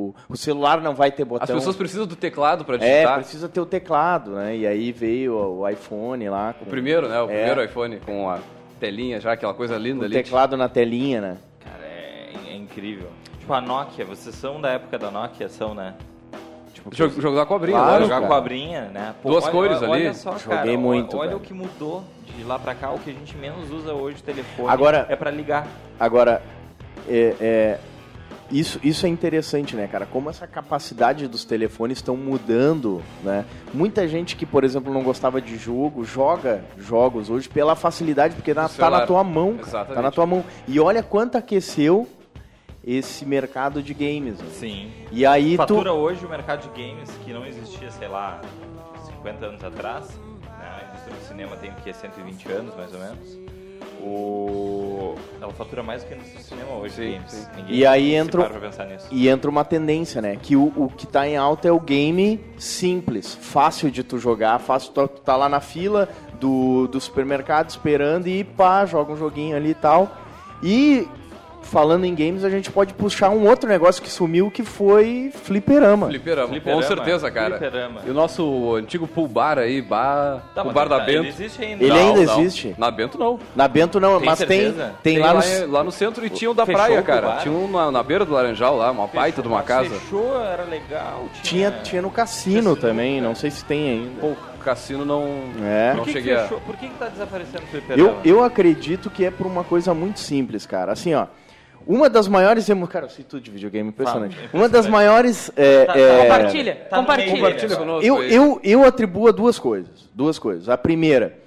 [0.09, 1.43] o, o, celular não vai ter botão.
[1.43, 3.15] As pessoas precisam do teclado para É, digitar.
[3.19, 4.55] precisa ter o teclado, né?
[4.55, 6.53] E aí veio o, o iPhone lá.
[6.53, 7.19] Com, O primeiro, né?
[7.21, 7.27] O É.
[7.27, 8.39] primeiro iPhone com a
[8.79, 10.13] telinha já, aquela coisa linda o ali.
[10.13, 11.37] teclado na telinha, né?
[11.59, 13.09] Cara, é, é incrível.
[13.39, 15.95] Tipo, a Nokia, vocês são da época da Nokia, são, né?
[16.81, 18.27] Tipo, Jogo, jogo da cobrinha, Claro, jogar cara.
[18.27, 19.15] com a abrinha, né?
[19.23, 20.03] Duas olha- cores olha, ali.
[20.05, 21.37] Olha só, Joguei cara, muito, Olha velho.
[21.37, 22.03] o que mudou
[22.37, 22.91] de lá pra cá.
[22.91, 25.67] O que a gente menos usa hoje, telefone, Agora- é pra ligar.
[25.99, 26.41] Agora,
[27.07, 27.77] é, é,
[28.51, 30.05] isso, isso é interessante, né, cara?
[30.05, 33.43] Como essa capacidade dos telefones estão mudando, né?
[33.73, 38.53] Muita gente que, por exemplo, não gostava de jogo, joga jogos hoje pela facilidade, porque
[38.53, 38.99] na, tá celular.
[39.01, 39.67] na tua mão, cara.
[39.67, 39.95] Exatamente.
[39.95, 40.43] Tá na tua mão.
[40.67, 42.07] E olha quanto aqueceu
[42.87, 44.39] esse mercado de games.
[44.39, 44.47] né?
[44.53, 44.91] Sim.
[45.11, 45.95] E aí Fatura tu...
[45.97, 48.39] hoje o mercado de games que não existia, sei lá,
[49.05, 50.07] 50 anos atrás.
[50.57, 50.65] Né?
[50.65, 53.37] A indústria do cinema tem que 120 anos, mais ou menos.
[54.01, 55.15] O...
[55.41, 57.31] Ela fatura mais do que a indústria do cinema hoje, Sim, games.
[57.31, 57.47] sim.
[57.67, 59.07] E aí entra, para pra pensar nisso.
[59.11, 60.37] e entra uma tendência, né?
[60.41, 64.59] Que o, o que tá em alta é o game simples, fácil de tu jogar,
[64.59, 66.07] fácil tu tu tá lá na fila
[66.39, 70.09] do, do supermercado esperando e pá, joga um joguinho ali e tal.
[70.63, 71.07] E
[71.67, 76.07] falando em games, a gente pode puxar um outro negócio que sumiu que foi fliperama.
[76.07, 77.57] Fliperama, Fliperama, com certeza, cara.
[77.57, 78.01] fliperama.
[78.05, 81.19] E o nosso antigo pool bar aí, bar, Tá, bar da tá, Bento.
[81.19, 81.83] Ele existe ainda.
[81.83, 82.39] Ele Não, ainda não.
[82.41, 82.75] existe?
[82.77, 83.39] Na Bento não.
[83.55, 85.71] Na Bento não, Tem mas tem, tem, Tem lá lá, no...
[85.71, 87.37] lá no centro e tinha o da Fechou praia, cara.
[87.37, 89.89] Tinha um na, na beira do Laranjal lá, uma baita de uma casa.
[89.89, 91.25] Fechou, era legal.
[91.43, 94.21] Tinha, Tinha, tinha no cassino também, não sei se tem ainda.
[94.21, 95.23] Pô, o cassino não,
[95.63, 95.89] É.
[95.93, 96.43] não Por que, que cheguei a...
[96.43, 96.59] fechou?
[96.61, 98.09] Por que, que tá desaparecendo o fliperama?
[98.23, 100.91] Eu, eu acredito que é por uma coisa muito simples, cara.
[100.91, 101.27] Assim, ó.
[101.87, 102.87] Uma das maiores emo...
[102.87, 104.35] Cara, eu sei tudo de videogame, impressionante.
[104.35, 104.49] Fala.
[104.53, 105.49] Uma das maiores.
[105.55, 107.31] é, Tá- é, Compartilha, Tá no compartilha.
[107.31, 107.75] meio, Compartilha né?
[107.77, 110.09] conosco Eu, eu, eu atribuo a duas coisas.
[110.13, 110.67] Duas coisas.
[110.69, 111.37] A primeira,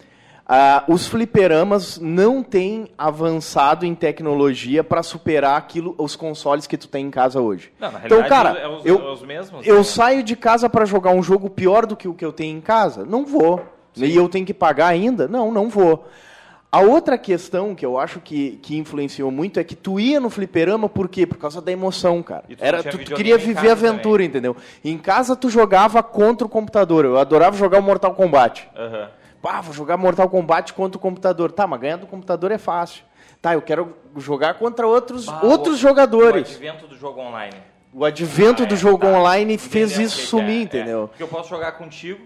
[0.49, 6.89] ah, os fliperamas não têm avançado em tecnologia para superar aquilo, os consoles que tu
[6.89, 7.71] tem em casa hoje.
[7.79, 9.83] Não, na então, realidade, cara, é os- eu, é os mesmos, eu né?
[9.83, 12.61] saio de casa para jogar um jogo pior do que o que eu tenho em
[12.61, 13.05] casa?
[13.05, 13.61] Não vou.
[13.97, 15.27] E eu tenho que pagar ainda?
[15.29, 16.07] Não, não vou.
[16.73, 20.31] A outra questão que eu acho que, que influenciou muito é que tu ia no
[20.31, 21.27] fliperama por quê?
[21.27, 22.45] Por causa da emoção, cara.
[22.49, 24.57] Tu Era, tu, tu queria viver aventura, entendeu?
[24.85, 27.05] Em casa tu jogava contra o computador.
[27.05, 28.69] Eu adorava jogar o Mortal Kombat.
[28.77, 29.11] Aham.
[29.43, 31.51] Pá, vou jogar Mortal Kombat contra o computador.
[31.51, 33.03] Tá, mas ganhar do computador é fácil.
[33.43, 36.51] Tá, eu quero jogar contra outros, Bah, outros o- jogadores.
[36.51, 37.57] O advento do jogo online.
[37.93, 39.09] O advento Ah, do é, jogo tá.
[39.09, 40.63] online fez Entendeu o isso que sumir, é, é.
[40.63, 41.09] entendeu?
[41.09, 42.21] Porque eu posso jogar contigo,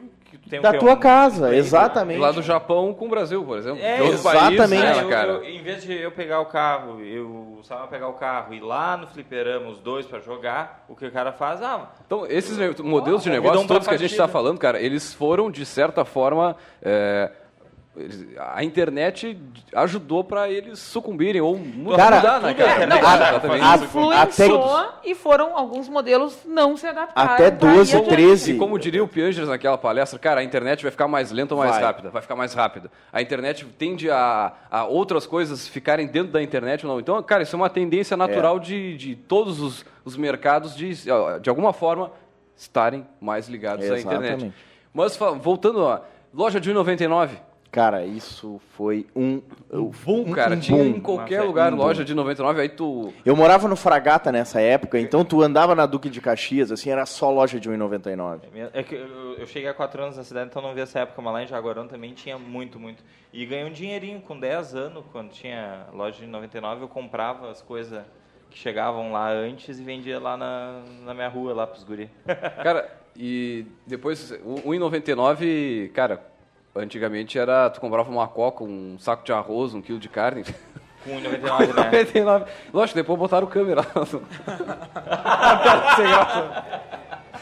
[0.61, 2.21] tem Da tua Um casa, Play, exatamente.
[2.21, 3.83] Lá do Japão com o Brasil, por exemplo.
[3.83, 4.59] É, exatamente.
[4.59, 5.33] países, né, eu- cara?
[5.33, 8.61] eu- em vez de eu pegar o carro, eu Samuel pegar o carro e ir
[8.61, 11.63] lá no fliperama, os dois pra jogar, o que o cara faz?
[11.63, 15.51] Ah, Então, esses modelos de negócio todos que a gente está falando, cara, eles foram,
[15.51, 17.31] de certa forma, é,
[18.53, 19.39] a internet
[19.75, 21.55] ajudou para eles sucumbirem ou
[21.97, 22.87] Cara, mudar, né, é Mudar,
[23.19, 23.29] né?
[23.29, 23.65] exatamente.
[23.65, 27.33] A- Influenciou e foram alguns modelos não se adaptaram.
[27.35, 28.09] Até pra ir 12, adiante.
[28.15, 28.53] 13.
[28.53, 31.61] E como diria o Piangers naquela palestra, cara, a internet vai ficar mais lenta ou
[31.61, 31.83] mais Vai.
[31.83, 32.11] rápida?
[32.11, 32.91] Vai ficar mais rápida.
[33.13, 37.01] A internet tende a, a outras coisas ficarem dentro da internet ou não.
[37.01, 40.93] Então, cara, isso é uma tendência natural de, de todos os, os mercados de,
[41.41, 42.11] de alguma forma,
[42.57, 44.25] estarem mais ligados à internet.
[44.31, 44.55] Exatamente.
[44.93, 46.03] Mas, voltando a
[46.33, 47.31] loja de 1,99.
[47.75, 49.43] Cara, isso foi um.
[50.05, 50.55] Boom, cara.
[50.55, 50.91] um tinha boom.
[50.91, 52.07] em qualquer Nossa, lugar um loja boom.
[52.07, 53.13] de 99, aí tu...
[53.27, 57.05] Eu morava no Fragata nessa época, então tu andava na Duque de Caxias, assim, era
[57.05, 58.43] só loja de 1,99.
[58.73, 61.21] É que eu, eu cheguei há 4 anos na cidade, então não vi essa época,
[61.21, 63.03] mas lá em Jaguarão também tinha muito, muito.
[63.33, 67.61] E ganhei um dinheirinho com 10 anos, quando tinha loja de 99, eu comprava as
[67.61, 68.05] coisas
[68.51, 72.09] que chegavam lá antes e vendia lá na, na minha rua, lá pros guri.
[72.63, 76.34] Cara, e depois, o 1,99, cara,
[76.75, 80.45] antigamente era, tu comprava uma coca, um saco de arroz, um quilo de carne.
[81.05, 81.85] Com 1,99, né?
[81.85, 82.45] 99.
[82.73, 83.83] Lógico, depois botaram câmera.
[84.45, 86.65] Piada sem graça.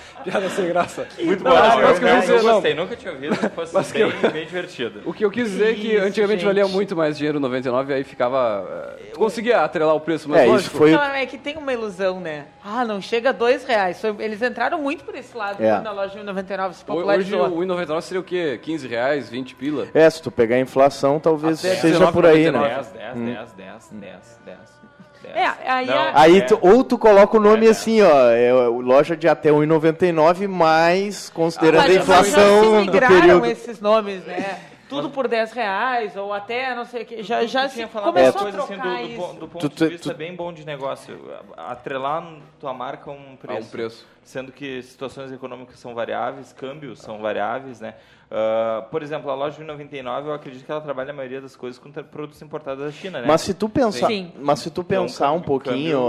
[0.25, 1.07] Piada sem graça.
[1.21, 1.57] Muito Não, bom.
[1.59, 2.53] mas- eu, mas que eu eu, dizer, não.
[2.55, 5.01] gostei, nunca tinha ouvido, fosse Mas que bem, eu- bem divertido.
[5.07, 6.47] O que eu quis dizer é que Isso, antigamente gente.
[6.49, 8.97] valia muito mais dinheiro 99 aí ficava.
[9.01, 10.77] eh, Tu conseguia atrelar o preço, mas É, isso lógico.
[10.79, 12.47] foi- Não, é que tem uma ilusão, né?
[12.65, 14.01] Ah, não chega a dois reais.
[14.01, 15.69] Foi- Eles entraram muito por esse lado É.
[15.71, 17.47] quando a loja de 99 se Hoje popularizou.
[17.49, 18.59] o 1,99 seria o quê?
[18.63, 19.89] 15 reais, 20 pila?
[19.93, 22.59] É, se tu pegar a inflação, talvez Até seja por aí, né?
[22.59, 23.15] 10, 10,
[23.53, 24.83] 10, 10, 10, 10.
[25.29, 26.41] É, aí Não, a- Aí é.
[26.43, 27.71] tu, ou tu coloca o nome É, é.
[27.71, 33.47] assim, ó, é, loja de até 1,99, mas considerando a Mas- se inflação do período.
[33.47, 34.59] esses nomes, né?
[34.89, 37.23] Tudo por 10 reais, ou até não sei o que.
[37.23, 39.49] Já, já Tu se tinha falado começou uma a coisa assim trocar do, do, do
[39.49, 41.19] ponto Tu- tu- de vista tu- bem bom de negócio.
[41.57, 42.23] Atrelar
[42.61, 43.59] tua marca a um preço.
[43.59, 44.07] A um preço.
[44.25, 47.95] Sendo que situações econômicas são variáveis, câmbios são variáveis, né?
[48.31, 51.55] Ah, por exemplo, a loja de 99, eu acredito que ela trabalha a maioria das
[51.57, 53.27] coisas com produtos importados da China, né?
[53.27, 54.33] Mas se tu pensar, Sim.
[54.41, 56.09] mas se tu Então, pensar um câmbio- pouquinho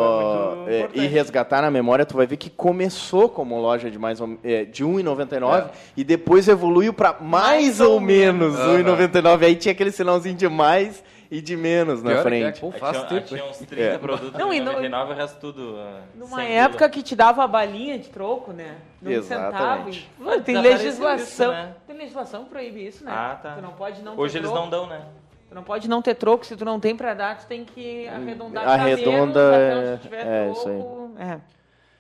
[0.68, 4.22] é é, e resgatar na memória, tu vai ver que começou como loja de mais
[4.22, 8.84] ou, é, de 1,99 e depois evoluiu para mais, Mais ou ou menos Aham.
[8.84, 9.46] 1,99.
[9.46, 11.04] Aí tinha aquele sinalzinho de mais
[11.36, 12.62] e de menos na Pior é que é, frente.
[12.62, 13.98] pô, Aí faz tinha, tempo, tinha uns 30 É.
[13.98, 15.76] produtos Não, de e não- 99 e o resto tudo.
[15.80, 16.90] ah, Numa 100 época pila.
[16.92, 18.76] que te dava a balinha de troco, né?
[19.02, 20.08] Num Exatamente.
[20.18, 20.42] centavo.
[20.44, 21.48] Tem legislação.
[21.52, 21.74] isso, né?
[21.88, 23.12] Tem legislação que proíbe isso, né?
[23.14, 23.56] Ah, tá.
[23.56, 24.64] Tu não pode não Hoje ter eles troco.
[24.66, 25.02] não dão, né?
[25.50, 26.46] Tu não pode não ter troco.
[26.46, 29.92] Se tu não tem pra dar, tu tem que arredondar pra Arredonda, menos, é- até
[29.94, 30.78] onde tiver é, isso aí.
[30.80, 31.12] troco.
[31.18, 31.40] É,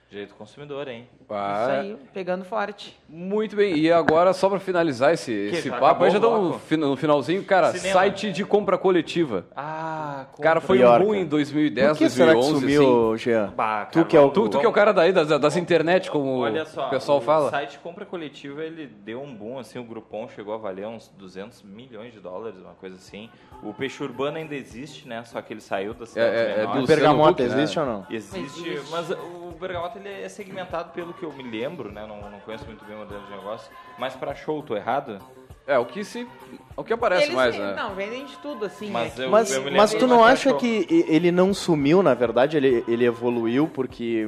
[0.09, 1.07] Direito consumidor, hein?
[1.29, 2.97] Ah, isso aí, pegando forte.
[3.07, 6.21] Muito bem, e agora, só pra finalizar esse, Que, esse já papo, aí já o
[6.57, 7.93] estamos no finalzinho, cara, Cinema.
[7.99, 9.45] site de compra coletiva.
[9.55, 11.21] Ah, Cara, foi Pior, um boom cara.
[11.21, 13.23] em 2010, Por que será que 2011, sumiu, assim.
[13.23, 13.53] Jean?
[13.55, 16.09] Bah, Tu que é o- Tu, tu que é o cara daí das, das internet,
[16.09, 17.49] como Olha só, o pessoal o fala.
[17.51, 21.61] site compra coletiva ele deu um boom, assim, o Groupon chegou a valer uns 200
[21.63, 23.29] milhões de dólares, uma coisa assim.
[23.61, 25.23] O Peixe Urbano ainda existe, né?
[25.23, 26.83] Só que ele saiu da cidade É, é, é menor.
[26.83, 27.83] O Bergamota Huck, existe né?
[27.85, 28.07] ou não?
[28.09, 28.91] Existe, Existe.
[28.91, 32.05] mas o Bergamota ele é segmentado pelo que eu me lembro, né?
[32.07, 33.71] Não, não conheço muito bem o modelo de negócio.
[33.97, 35.19] Mas para show, tô errado?
[35.65, 36.27] É, o que se.
[36.75, 37.73] O que aparece Eles mais, né?
[37.75, 38.89] Não, vendem de tudo, assim.
[38.89, 39.25] Mas né?
[39.25, 40.57] eu- Mas, me lembro mas tu não acha show.
[40.59, 44.27] que ele não sumiu, na verdade, ele, ele evoluiu porque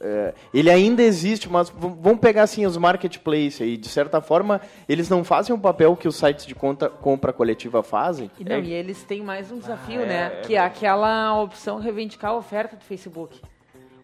[0.00, 5.08] é, ele ainda existe, mas vamos pegar assim os marketplaces aí, de certa forma, eles
[5.08, 8.30] não fazem o papel que os sites de conta, compra coletiva fazem.
[8.38, 10.32] E, não, e eles têm mais um desafio, Ah, é, né?
[10.38, 13.40] é que é aquela opção reivindicar a oferta do Facebook.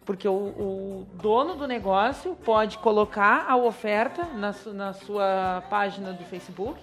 [0.05, 6.23] Porque o, o dono do negócio pode colocar a oferta na, na sua página do
[6.25, 6.79] Facebook,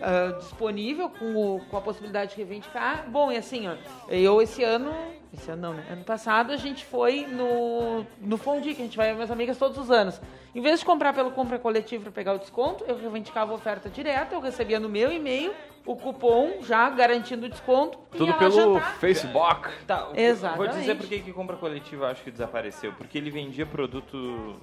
[0.00, 3.04] ah, disponível com, o- com a possibilidade de reivindicar.
[3.08, 3.74] Bom, e assim, ó,
[4.08, 4.92] eu esse ano
[5.32, 5.86] esse ano não, né?
[5.90, 9.56] Ano passado a gente foi no, no Fondi, que a gente vai com minhas amigas
[9.56, 10.20] todos os anos.
[10.54, 13.88] Em vez de comprar pelo compra coletivo para pegar o desconto, eu reivindicava a oferta
[13.88, 15.52] direta, eu recebia no meu e-mail
[15.86, 17.98] o cupom já garantindo o desconto.
[18.10, 18.96] Tudo pelo jantar.
[18.98, 19.70] Facebook.
[19.86, 20.68] Tá, Exatamente.
[20.68, 22.92] Vou dizer por que que compra coletiva acho que desapareceu.
[22.92, 24.56] Porque ele vendia produto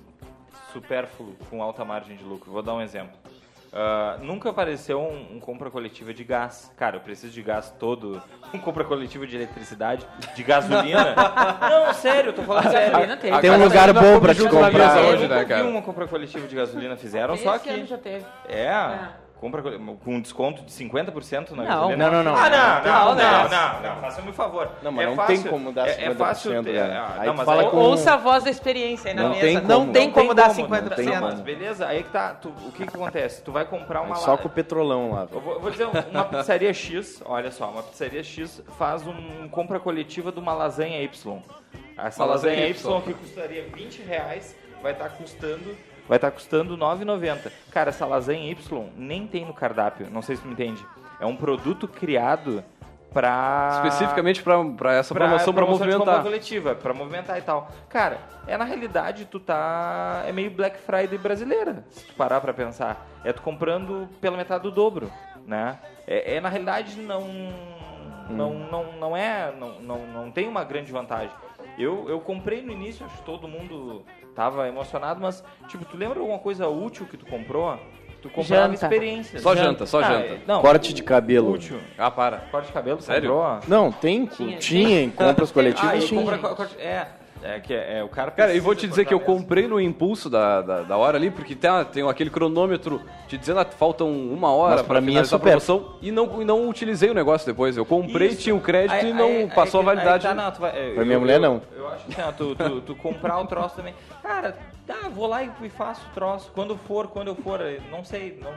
[0.73, 2.51] supérfluo com alta margem de lucro.
[2.51, 3.17] Vou dar um exemplo.
[3.79, 6.73] Ah, nunca apareceu um, um compra coletiva de gás.
[6.75, 8.21] Cara, eu preciso de gás todo.
[8.53, 11.13] Um compra coletiva de eletricidade, de gasolina.
[11.69, 12.91] Não, sério, eu tô falando sério.
[12.91, 13.39] gasolina teve.
[13.41, 15.03] Tem um lugar bom pra te comprar.
[15.03, 15.65] Eu hoje, nunca né, vi cara?
[15.65, 17.85] uma compra coletiva de gasolina fizeram, Esse só ano que...
[17.85, 18.25] já teve.
[18.47, 18.69] É,
[19.39, 19.61] compra
[20.03, 21.65] com desconto de 50% na Não.
[21.65, 22.05] gasolina.
[22.09, 22.35] Não, não, não.
[22.35, 24.69] Ah, não, Não não, não, não, não, faça-me um favor.
[24.81, 26.97] Não, mas É não fácil- tem como dar é, é 50%, fácil ter- né?
[26.97, 29.41] ah, Aí não, mas fala com- Ouça a voz da experiência aí na Não mesa.
[29.41, 30.95] tem não tem como dar não 50%.
[30.95, 31.25] tem Não, como.
[31.27, 32.33] mas beleza, aí que tá.
[32.33, 33.41] tu- o que que acontece?
[33.43, 35.27] Tu vai comprar uma É Só com o petrolão lá.
[35.31, 40.31] Eu vou, dizer, uma pizzaria X, olha só, uma pizzaria X faz um compra coletiva
[40.31, 41.39] de uma lasanha Y.
[41.97, 43.01] Essa Uma lasanha, lasanha y, Y.
[43.01, 45.75] que custaria 20 reais vai estar custando
[46.07, 47.51] vai estar custando 9,90.
[47.71, 50.85] Cara, essa lasanha Y nem tem no cardápio, não sei se tu me entende.
[51.19, 52.63] É um produto criado
[53.13, 56.23] pra Especificamente pra, pra essa pra promoção compra movimentar.
[56.23, 57.71] coletiva, pra movimentar e tal.
[57.89, 62.53] Cara, é na realidade tu tá é meio Black Friday brasileira, se tu parar pra
[62.53, 63.07] pensar.
[63.23, 65.11] É tu comprando pela metade do dobro,
[65.45, 65.79] né?
[66.05, 67.23] É, é, na realidade não
[68.29, 71.31] não, não, não é não, não, não tem uma grande vantagem.
[71.77, 74.03] Eu, eu comprei no início, acho que todo mundo
[74.37, 77.75] tava emocionado, mas tipo, tu lembra alguma coisa útil que tu comprou?
[78.21, 78.73] Tu comprava Janta.
[78.85, 79.39] experiência.
[79.39, 80.25] Só janta, só Ah, janta.
[80.27, 81.51] é- Não, Corte de cabelo.
[81.53, 81.79] útil.
[81.97, 82.37] Ah, para.
[82.51, 83.31] Corte de cabelo, Sério?
[83.31, 83.59] comprou?
[83.67, 84.25] Não, tem.
[84.27, 86.03] Tinha, Tinha, em compras Ah, coletivas.
[86.03, 86.21] e tinha.
[86.21, 87.07] compra co- corte- é,
[87.43, 89.79] é que é, é, o cara Cara, e vou te dizer que eu comprei no
[89.79, 94.11] impulso da, da, da hora ali, porque tem, tem aquele cronômetro te dizendo que faltam
[94.11, 95.49] uma hora pra mim é finalizar a super.
[95.51, 97.75] promoção e não, e não utilizei o negócio depois.
[97.77, 98.41] Eu comprei, Isso.
[98.41, 100.27] tinha o crédito Aí- e não aí- aí passou que- a validade.
[100.27, 101.61] aí tá, não, vai- é, Pra eu- minha eu- mulher, eu- não.
[101.75, 103.93] Eu acho que ó, tu, tu, tu comprar o troço também.
[104.21, 106.51] Cara, tá, vou lá e faço o troço.
[106.53, 108.39] Quando for, quando eu for, eu não sei.
[108.41, 108.51] Não,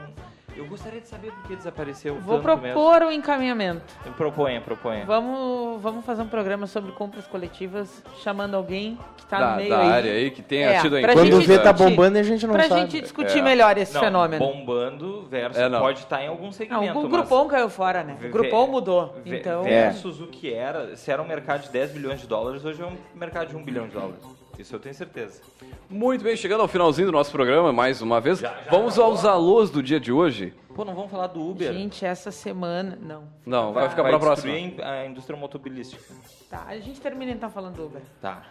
[0.55, 2.15] eu gostaria de saber por que desapareceu.
[2.15, 3.81] Vou tanto propor o encaminhamento.
[4.03, 4.13] Mesmo.
[4.17, 5.05] Proponha, proponha.
[5.05, 9.69] Vamos, vamos fazer um programa sobre compras coletivas, chamando alguém que está Da- no meio
[9.69, 9.89] da aí.
[9.89, 12.53] área aí, que tenha tido a pra Quando vê tá bombando e a gente não
[12.53, 12.81] pra sabe.
[12.81, 13.41] gente discutir É.
[13.41, 14.45] melhor esse Não, fenômeno.
[14.45, 15.79] Bombando versus É, não.
[15.79, 16.97] pode estar em algum Não, segmento.
[16.99, 18.17] o mas Grupom caiu fora, né?
[18.23, 19.15] O Grupom mudou.
[19.25, 20.95] Então, Versus o que era.
[20.95, 23.63] Se era um mercado de 10 bilhões de dólares, hoje é um mercado de 1
[23.63, 24.40] bilhão de dólares.
[24.61, 25.41] Isso eu tenho certeza.
[25.89, 28.43] Muito bem, chegando ao finalzinho do nosso programa, mais uma vez.
[28.69, 30.53] Vamos aos alôs do dia de hoje.
[30.75, 31.73] Pô, não vamos falar do Uber?
[31.73, 32.95] gente, essa semana.
[33.01, 33.23] Não.
[33.43, 34.53] Não, vai, ficar pra próxima.
[34.53, 36.03] destruir a indústria motobilística.
[36.47, 38.03] Tá, a gente termina então falando do Uber.
[38.21, 38.43] Tá.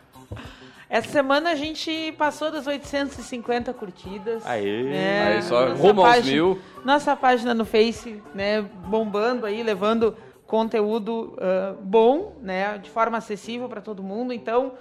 [0.88, 4.44] Essa semana a gente passou das 850 curtidas.
[4.44, 4.82] Aê.
[4.82, 5.28] né?
[5.28, 6.60] Aí só Nossa rumo aos mil.
[6.84, 13.68] Nossa página no Face, né, bombando aí, levando conteúdo ah, bom, né, de forma acessível
[13.68, 14.32] para todo mundo.
[14.32, 14.72] Então,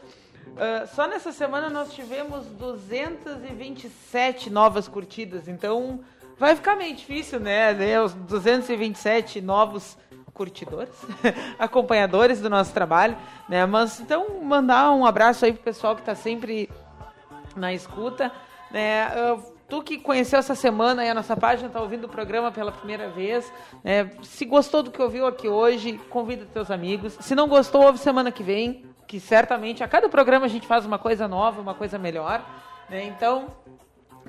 [0.58, 5.48] ah, só nessa semana nós tivemos 227 novas curtidas.
[5.48, 6.00] Então,
[6.38, 9.98] vai ficar meio difícil, né, né os 227 novos
[10.34, 10.94] curtidores,
[11.60, 13.66] acompanhadores do nosso trabalho, né?
[13.66, 16.70] Mas então mandar um abraço aí pro pessoal que está sempre
[17.58, 18.32] na escuta,
[18.72, 19.04] né?
[19.04, 19.38] Ah,
[19.70, 23.54] Tu que conheceu essa semana a nossa página, está ouvindo o programa pela primeira vez,
[23.84, 24.10] né?
[24.24, 27.16] se gostou do que ouviu aqui hoje, convida teus amigos.
[27.22, 30.86] Se não gostou, ouve semana que vem, que certamente a cada programa a gente faz
[30.86, 32.46] uma coisa nova, uma coisa melhor.
[32.88, 33.06] Né?
[33.06, 33.48] Então,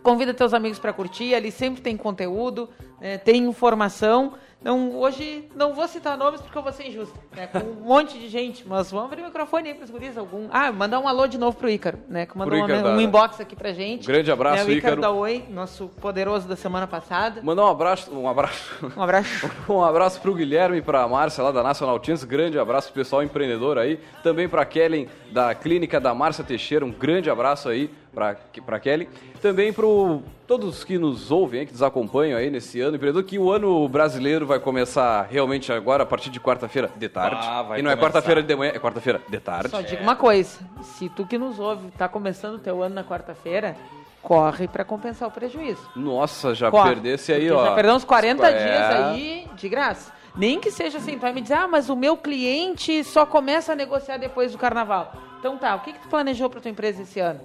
[0.03, 2.67] convida teus amigos para curtir, ali sempre tem conteúdo,
[2.99, 4.33] né, tem informação.
[4.63, 8.19] Não, hoje não vou citar nomes porque eu vou ser injusto, né, com um monte
[8.19, 10.49] de gente, mas vamos abrir o microfone aí para os guris algum.
[10.51, 13.03] Ah, mandar um alô de novo pro Ícaro, né, que mandou Ícaro uma- um da-
[13.03, 14.07] inbox aqui pra gente.
[14.07, 15.01] Grande abraço, né, o Ícaro Ícaro.
[15.01, 17.41] da Oi, nosso poderoso da semana passada.
[17.43, 18.71] Mandar um abraço, um abraço.
[18.97, 19.51] Um abraço.
[19.67, 23.23] Um abraço pro Guilherme e pra Márcia lá da National Teams, grande abraço pro pessoal
[23.23, 23.99] empreendedor aí.
[24.23, 28.37] Também pra Kellen da clínica da Márcia Teixeira, um grande abraço aí pra,
[28.67, 29.09] pra Kelly.
[29.41, 33.39] Também pro todos que nos ouvem, aí, que nos acompanham aí nesse ano empreendedor, que
[33.39, 37.37] o ano brasileiro vai começar realmente agora a partir de quarta-feira de tarde.
[37.41, 38.15] Ah, vai e não é começar.
[38.15, 39.71] quarta-feira de manhã, é quarta-feira de tarde.
[39.71, 43.05] Só digo uma coisa, se tu que nos ouve tá começando o teu ano na
[43.05, 43.77] quarta-feira,
[44.21, 45.89] corre para compensar o prejuízo.
[45.95, 47.67] Nossa, já Corre, perdesse aí, porque ó.
[47.67, 48.53] Já perdeu uns 40 É.
[48.53, 50.13] dias aí de graça.
[50.35, 53.71] Nem que seja assim, tu vai me dizer, ah, mas o meu cliente só começa
[53.73, 55.13] a negociar depois do carnaval.
[55.39, 57.39] Então tá, o que, que tu planejou para tua empresa esse ano?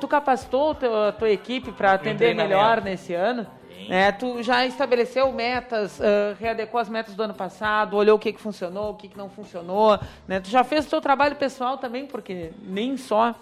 [0.00, 0.76] Tu capacitou
[1.08, 3.46] a tua equipe para atender melhor nesse ano?
[3.88, 4.12] Né?
[4.12, 6.00] Tu já estabeleceu metas,
[6.38, 9.30] readecou as metas do ano passado, olhou o que, que funcionou, o que, que não
[9.30, 9.98] funcionou.
[10.26, 10.40] Né?
[10.40, 13.34] Tu já fez o teu trabalho pessoal também, porque nem só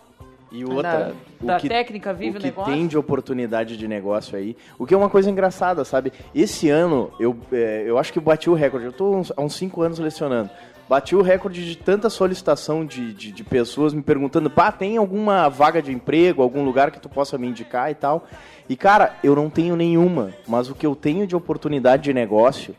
[0.52, 2.72] E outra, da, da técnica vive o o que negócio.
[2.72, 4.56] tem de oportunidade de negócio aí.
[4.78, 6.12] O que é uma coisa engraçada, sabe?
[6.34, 8.86] Esse ano, eu, é, eu acho que bati o recorde.
[8.86, 10.50] Eu estou há uns 5 anos lecionando.
[10.88, 15.48] Bati o recorde de tanta solicitação de, de, de pessoas me perguntando, pá, tem alguma
[15.48, 18.26] vaga de emprego, algum lugar que tu possa me indicar e tal.
[18.68, 22.74] E, cara, eu não tenho nenhuma, mas o que eu tenho de oportunidade de negócio,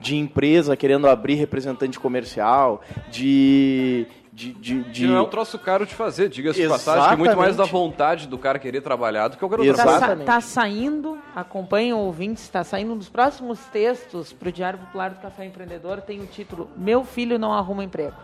[0.00, 2.80] de empresa querendo abrir representante comercial,
[3.10, 4.06] de...
[4.32, 7.16] de, de, de- não é um troço caro de fazer, diga-se de passagem, que é
[7.16, 9.98] muito mais da vontade do cara querer trabalhar do que qualquer outra Tá, coisa.
[10.16, 15.10] sa- tá saindo, acompanhem ouvintes, está saindo um dos próximos textos para o Diário Popular
[15.10, 18.16] do Café Empreendedor, tem o título Meu Filho Não Arruma Emprego.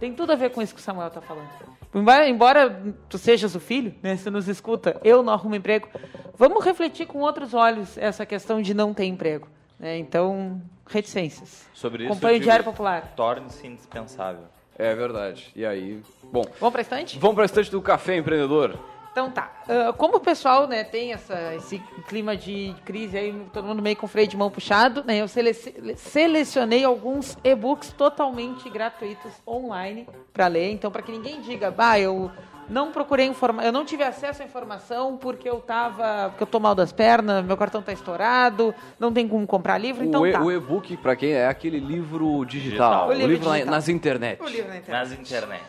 [0.00, 1.48] Tem tudo a ver com isso que o Samuel está falando.
[1.94, 5.88] Embora, embora tu sejas o filho, né, se nos escuta, eu não arrumo emprego,
[6.36, 9.48] vamos refletir com outros olhos essa questão de não ter emprego.
[9.78, 9.96] né?
[9.96, 11.66] Então, reticências.
[11.72, 13.12] Sobre isso, Acompanhe eu o Diário Popular.
[13.16, 14.42] Torne-se indispensável.
[14.78, 15.50] É verdade.
[15.56, 16.44] E aí, bom.
[16.60, 17.18] Vamos para estante?
[17.18, 18.78] Vamos para estante do Café Empreendedor.
[19.10, 19.50] Então tá.
[19.66, 23.96] Ah, como o pessoal né, tem essa, esse clima de crise aí, todo mundo meio
[23.96, 25.54] com freio de mão puxado, né, eu sele-
[25.96, 30.70] selecionei alguns e-books totalmente gratuitos online para ler.
[30.72, 32.30] Então, para que ninguém diga, bah, eu
[32.68, 36.58] não procurei informação, eu não tive acesso à informação porque eu tava, porque eu tô
[36.60, 40.32] mal das pernas, meu cartão tá estourado, não tem como comprar livro, então o, e-
[40.32, 40.40] tá.
[40.42, 43.06] o e-book, pra quem é aquele livro digital, Digital.
[43.06, 43.74] o O livro, livro na- digital.
[43.74, 44.42] nas internet.
[44.42, 45.08] O livro na internet.
[45.10, 45.64] Nas internet.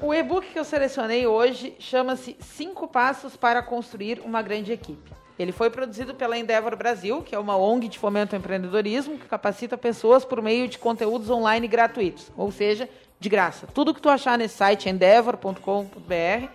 [0.00, 5.12] O e-book que eu selecionei hoje chama-se Cinco Passos para Construir uma Grande Equipe.
[5.38, 9.26] Ele foi produzido pela Endeavor Brasil, que é uma ONG de fomento ao empreendedorismo que
[9.26, 12.88] capacita pessoas por meio de conteúdos online gratuitos, ou seja,
[13.20, 13.66] de graça.
[13.72, 16.48] Tudo que tu achar nesse site, endeavor.com.br,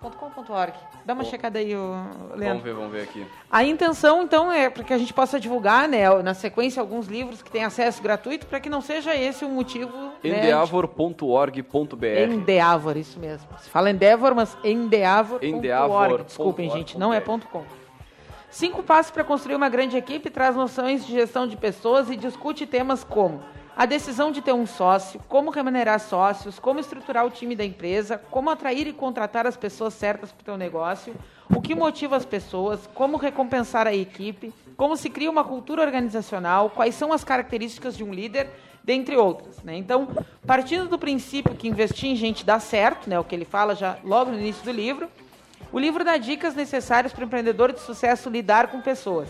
[0.00, 0.72] .com.org.
[1.04, 2.36] Dá uma checada aí, Leandro.
[2.36, 3.26] Vamos ver, vamos ver aqui.
[3.50, 7.42] A intenção, então, é para que a gente possa divulgar, né, na sequência, alguns livros
[7.42, 12.06] que têm acesso gratuito, para que não seja esse o motivo né, de- Endeavor.org.br.
[12.30, 13.48] Endeavor, isso mesmo.
[13.58, 15.46] Se fala Endeavor, mas Endeavor.org.
[15.48, 17.64] Endeavor Desculpem, gente, não é ponto .com.
[18.50, 22.66] Cinco passos para construir uma grande equipe traz noções de gestão de pessoas e discute
[22.66, 23.42] temas como
[23.78, 28.20] a decisão de ter um sócio, como remunerar sócios, como estruturar o time da empresa,
[28.28, 31.14] como atrair e contratar as pessoas certas para o teu negócio,
[31.48, 36.70] o que motiva as pessoas, como recompensar a equipe, como se cria uma cultura organizacional,
[36.70, 38.50] quais são as características de um líder,
[38.82, 39.62] dentre outras.
[39.62, 39.76] Né?
[39.76, 40.08] Então,
[40.44, 43.96] partindo do princípio que investir em gente dá certo, né, o que ele fala já
[44.02, 45.08] logo no início do livro,
[45.70, 49.28] o livro dá dicas necessárias para o empreendedor de sucesso lidar com pessoas.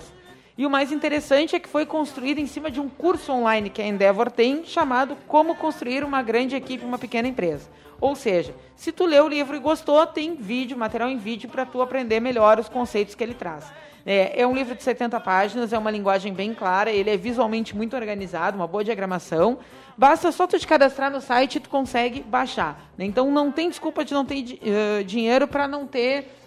[0.59, 3.81] E o mais interessante é que foi construído em cima de um curso online que
[3.81, 7.71] a Endeavor tem, chamado Como Construir uma Grande Equipe uma Pequena Empresa.
[8.01, 11.65] Ou seja, se tu leu o livro e gostou, tem vídeo, material em vídeo para
[11.65, 13.73] tu aprender melhor os conceitos que ele traz.
[14.05, 17.77] É, é um livro de 70 páginas, é uma linguagem bem clara, ele é visualmente
[17.77, 19.59] muito organizado, uma boa diagramação.
[19.97, 22.91] Basta só tu te cadastrar no site e tu consegue baixar.
[22.99, 23.05] né?
[23.05, 26.38] Então não tem desculpa de não ter eh, dinheiro para não ter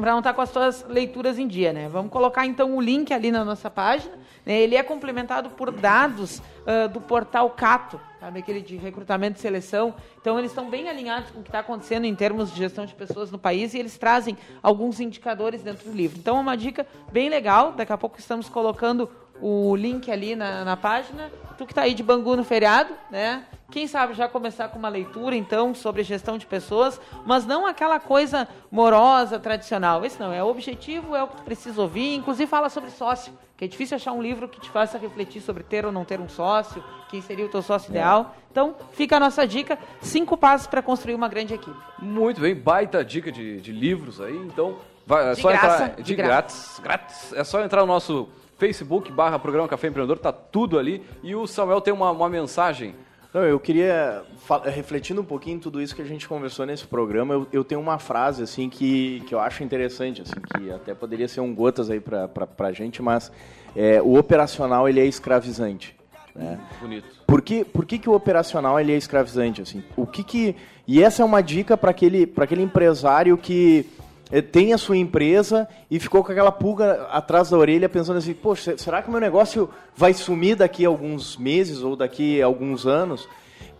[0.00, 1.88] para não estar com as suas leituras em dia, né?
[1.88, 4.14] Vamos colocar então o link ali na nossa página.
[4.44, 4.60] né?
[4.60, 9.94] Ele é complementado por dados ah, do portal Cato, sabe aquele de recrutamento e seleção.
[10.20, 12.94] Então eles estão bem alinhados com o que está acontecendo em termos de gestão de
[12.94, 16.18] pessoas no país e eles trazem alguns indicadores dentro do livro.
[16.18, 17.72] Então é uma dica bem legal.
[17.72, 19.08] Daqui a pouco estamos colocando
[19.40, 21.30] o link ali na, na página.
[21.56, 23.44] Tu que está aí de Bangu no feriado, né?
[23.70, 27.98] Quem sabe já começar com uma leitura, então, sobre gestão de pessoas, mas não aquela
[27.98, 30.04] coisa morosa, tradicional.
[30.04, 32.14] Esse não, é o objetivo, é o que tu precisa ouvir.
[32.14, 35.64] Inclusive fala sobre sócio, que é difícil achar um livro que te faça refletir sobre
[35.64, 38.36] ter ou não ter um sócio, quem seria o teu sócio ideal.
[38.50, 41.76] Então, fica a nossa dica, cinco passos para construir uma grande equipe.
[41.98, 45.96] Muito bem, baita dica de, de livros aí, então vai, é De só graça, entrar
[45.96, 47.32] de de grátis, grátis.
[47.32, 51.04] É só entrar no nosso Facebook barra programa Café Empreendedor, tá tudo ali.
[51.22, 52.94] E o Samuel tem uma, uma mensagem.
[53.36, 54.22] Não, eu queria,
[54.64, 57.98] refletindo um pouquinho tudo isso que a gente conversou nesse programa, eu, eu tenho uma
[57.98, 62.00] frase, assim, que, que eu acho interessante, assim, que até poderia ser um gotas aí
[62.00, 63.30] pra, pra, pra gente, mas
[63.76, 65.94] é, o operacional, ele é escravizante,
[66.34, 66.58] né?
[66.80, 67.08] Bonito.
[67.26, 69.60] Por que, por que, que o operacional ele é escravizante?
[69.60, 69.84] Assim?
[69.94, 70.56] O que que,
[70.88, 73.84] e essa é uma dica para aquele, pra aquele empresário que
[74.52, 78.76] tem a sua empresa e ficou com aquela pulga atrás da orelha pensando assim, poxa,
[78.76, 83.28] será que meu negócio vai sumir daqui a alguns meses ou daqui a alguns anos?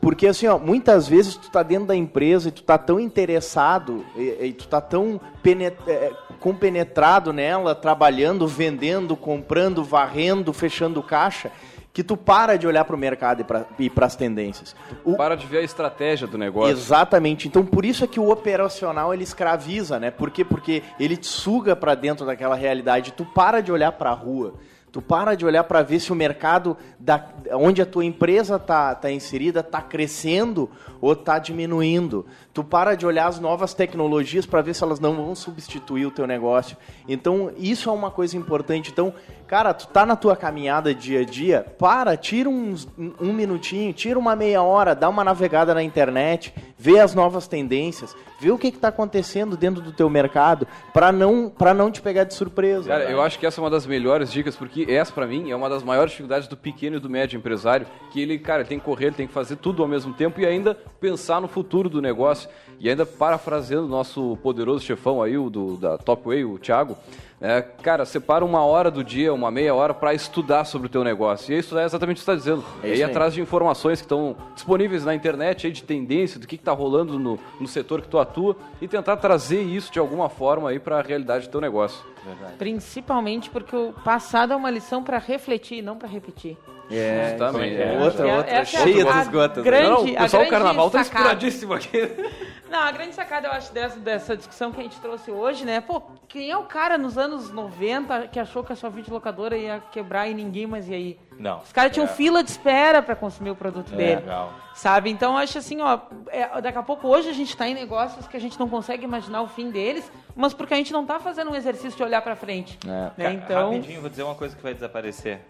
[0.00, 4.04] Porque assim, ó, muitas vezes tu tá dentro da empresa e tu tá tão interessado
[4.16, 11.50] e, e tu tá tão penet- eh, compenetrado nela, trabalhando, vendendo, comprando, varrendo, fechando caixa,
[11.96, 13.42] que tu para de olhar para o mercado
[13.78, 14.76] e para as tendências.
[15.02, 16.70] O- Para de ver a estratégia do negócio.
[16.70, 17.48] Exatamente.
[17.48, 20.10] Então, por isso é que o operacional ele escraviza, né?
[20.10, 20.44] Por quê?
[20.44, 23.12] Porque ele te suga para dentro daquela realidade.
[23.12, 24.52] Tu para de olhar para a rua.
[24.92, 28.94] Tu para de olhar para ver se o mercado da, onde a tua empresa tá,
[28.94, 30.70] tá inserida tá crescendo
[31.00, 32.26] ou tá diminuindo.
[32.52, 36.10] Tu para de olhar as novas tecnologias para ver se elas não vão substituir o
[36.10, 36.76] teu negócio.
[37.08, 38.90] Então, isso é uma coisa importante.
[38.90, 39.12] Então,
[39.46, 42.88] cara, tu tá na tua caminhada dia a dia, para, tira uns,
[43.20, 48.14] um minutinho, tira uma meia hora, dá uma navegada na internet, vê as novas tendências,
[48.40, 52.24] vê o que está acontecendo dentro do teu mercado, para não, pra não te pegar
[52.24, 52.88] de surpresa.
[52.88, 55.56] Cara, eu acho que essa é uma das melhores dicas, porque essa, para mim, é
[55.56, 58.84] uma das maiores dificuldades do pequeno e do médio empresário, que ele, cara, tem que
[58.84, 62.00] correr, ele tem que fazer tudo ao mesmo tempo e ainda pensar no futuro do
[62.02, 62.48] negócio.
[62.78, 66.96] E ainda parafraseando o nosso poderoso chefão aí, o do, da Top Way, o Thiago,
[67.40, 71.04] é, cara, separa uma hora do dia, uma meia hora para estudar sobre o teu
[71.04, 71.54] negócio.
[71.54, 72.64] E estudar é exatamente o que você está dizendo.
[72.82, 76.46] É, é ir atrás de informações que estão disponíveis na internet, aí, de tendência, do
[76.46, 80.28] que está rolando no, no setor que tu atua e tentar trazer isso de alguma
[80.28, 82.02] forma aí para a realidade do teu negócio.
[82.26, 82.54] Verdade.
[82.58, 86.56] Principalmente porque o passado é uma lição para refletir, não para repetir.
[86.90, 87.76] É, Justamente.
[87.82, 87.98] É.
[88.00, 89.64] Outra, É- outra, essa é cheia a dos gotas.
[89.64, 91.24] grande- Não, o pessoal do carnaval tá sacada.
[91.24, 91.98] inspiradíssimo aqui.
[92.70, 95.80] Não, a grande sacada, eu acho, dessa, dessa discussão que a gente trouxe hoje, né?
[95.80, 99.80] Pô, quem é o cara nos anos 90 que achou que a sua videolocadora ia
[99.92, 101.18] quebrar e ninguém mais ia aí?
[101.38, 101.60] Não.
[101.60, 102.08] Os caras tinham É.
[102.08, 104.14] fila de espera para consumir o produto É, dele.
[104.16, 104.52] legal.
[104.74, 105.10] Sabe?
[105.10, 108.26] Então, eu acho assim, ó, é, daqui a pouco hoje a gente tá em negócios
[108.26, 111.18] que a gente não consegue imaginar o fim deles, mas porque a gente não tá
[111.18, 112.78] fazendo um exercício de olhar para frente.
[112.86, 113.10] É.
[113.22, 113.32] Né?
[113.34, 115.40] Então, Rapidinho, vou dizer uma coisa que vai desaparecer.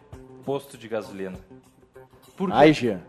[0.45, 1.37] Posto de gasolina.
[2.37, 3.01] Por Ai, Gia.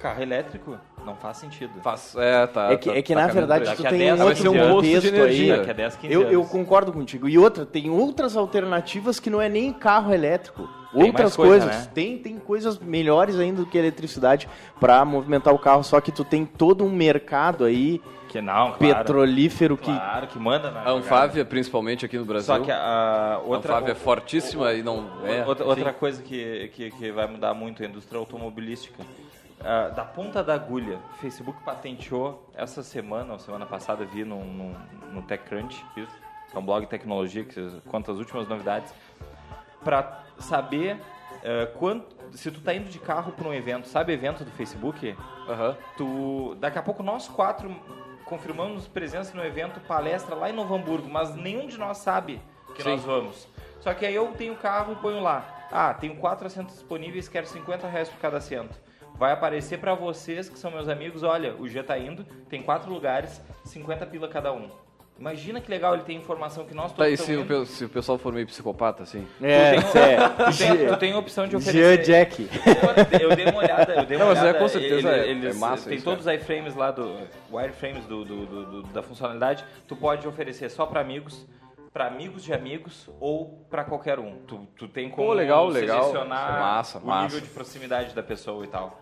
[0.00, 1.72] Carro elétrico não faz sentido.
[1.82, 4.16] Faz, é, tá, É que, tá- é que tá na verdade tu tem 10 um
[4.16, 5.54] vai outro ser um contexto energia.
[5.62, 5.70] aí.
[5.70, 7.28] A 10, 15 Eu, eu concordo contigo.
[7.28, 10.68] E outra, tem outras alternativas que não é nem carro elétrico.
[10.92, 11.86] Tem Outras coisa, coisas.
[11.86, 11.90] né?
[11.94, 14.48] Tem, tem coisas melhores ainda do que a eletricidade
[14.80, 15.84] para movimentar o carro.
[15.84, 18.78] Só que tu tem todo um mercado aí Que não, claro.
[18.78, 19.84] petrolífero que.
[19.84, 22.46] Claro, que manda na A Anfávia, principalmente aqui no Brasil.
[22.54, 25.44] Só que a, outra, Anfávia é fortíssima e não é.
[25.46, 29.04] outra, outra coisa que, que, que vai mudar muito é a indústria automobilística.
[29.62, 34.42] Ah, da ponta da agulha, o Facebook patenteou essa semana, ou semana passada, vi no,
[34.44, 34.76] no,
[35.12, 36.16] no TechCrunch, isso,
[36.50, 38.92] que é um blog de tecnologia que conta as últimas novidades,
[39.84, 40.98] para saber
[41.44, 42.06] ah, quanto,
[42.36, 45.16] se tu tá indo de carro para um evento, sabe evento do Facebook?
[45.48, 45.76] Aham.
[45.96, 47.74] Tu, daqui a pouco nós quatro
[48.24, 52.40] confirmamos presença no evento palestra lá em Novo Hamburgo, mas nenhum de nós sabe
[52.74, 52.90] que Sim.
[52.90, 53.48] nós vamos.
[53.80, 55.68] Só que aí eu tenho carro e ponho lá.
[55.72, 58.78] Ah, tenho quatro assentos disponíveis, quero 50 reais por cada assento.
[59.20, 62.90] Vai aparecer pra vocês, que são meus amigos, olha, o G tá indo, tem quatro
[62.90, 64.70] lugares, 50 pila cada um.
[65.18, 67.88] Imagina que legal ele tem informação que nós Tá, todos e se o, se o
[67.90, 69.28] pessoal for meio psicopata, assim?
[69.42, 70.16] É, Tu tem, é.
[70.50, 72.02] tu tem, tu tem a opção de Jean oferecer.
[72.02, 72.48] Jack.
[73.20, 74.58] Eu dei uma olhada, eu dei uma Não, mas é, olhada.
[74.58, 77.14] com certeza é- eles- é massa Tem isso, todos os iframes lá do
[77.52, 79.62] wireframes do, do- do- do- da funcionalidade.
[79.86, 81.46] Tu pode oferecer só para amigos,
[81.92, 84.36] para amigos de amigos ou para qualquer um.
[84.46, 86.04] Tu, tu tem como Pô, legal, legal.
[86.04, 87.24] selecionar Massa, o massa.
[87.24, 88.99] nível de proximidade da pessoa e tal.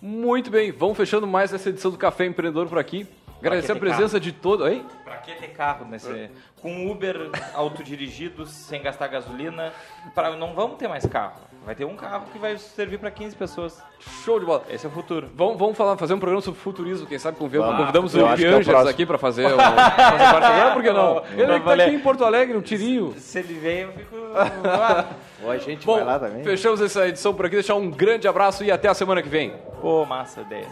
[0.00, 3.06] Muito bem, vamos fechando mais essa edição do Café Empreendedor por aqui.
[3.40, 4.68] Agradecer a presença de todo.
[4.68, 4.84] Hein?
[5.04, 6.30] Pra que ter carro nesse
[6.60, 9.72] com Uber autodirigidos sem gastar gasolina?
[10.14, 11.40] Pra, não vamos ter mais carro.
[11.64, 13.82] Vai ter um carro que vai servir para 15 pessoas.
[14.24, 14.62] Show de bola.
[14.70, 15.28] Esse é o futuro.
[15.34, 17.80] Vamos, vamos falar, fazer um programa sobre futurismo, quem sabe convidamos, Vamos.
[17.80, 18.88] convidamos o é o Piangers próximo.
[18.90, 21.22] aqui para fazer, um, fazer parte programa, por que não?
[21.36, 23.12] Ele Não, é que tá aqui em Porto Alegre, um tirinho.
[23.18, 24.16] Se ele vem, eu fico.
[25.44, 26.42] Ó, a gente Bom, vai lá também.
[26.42, 29.52] fechamos essa edição por aqui, deixar um grande abraço e até a semana que vem.
[29.80, 30.68] Pô, massa ideia.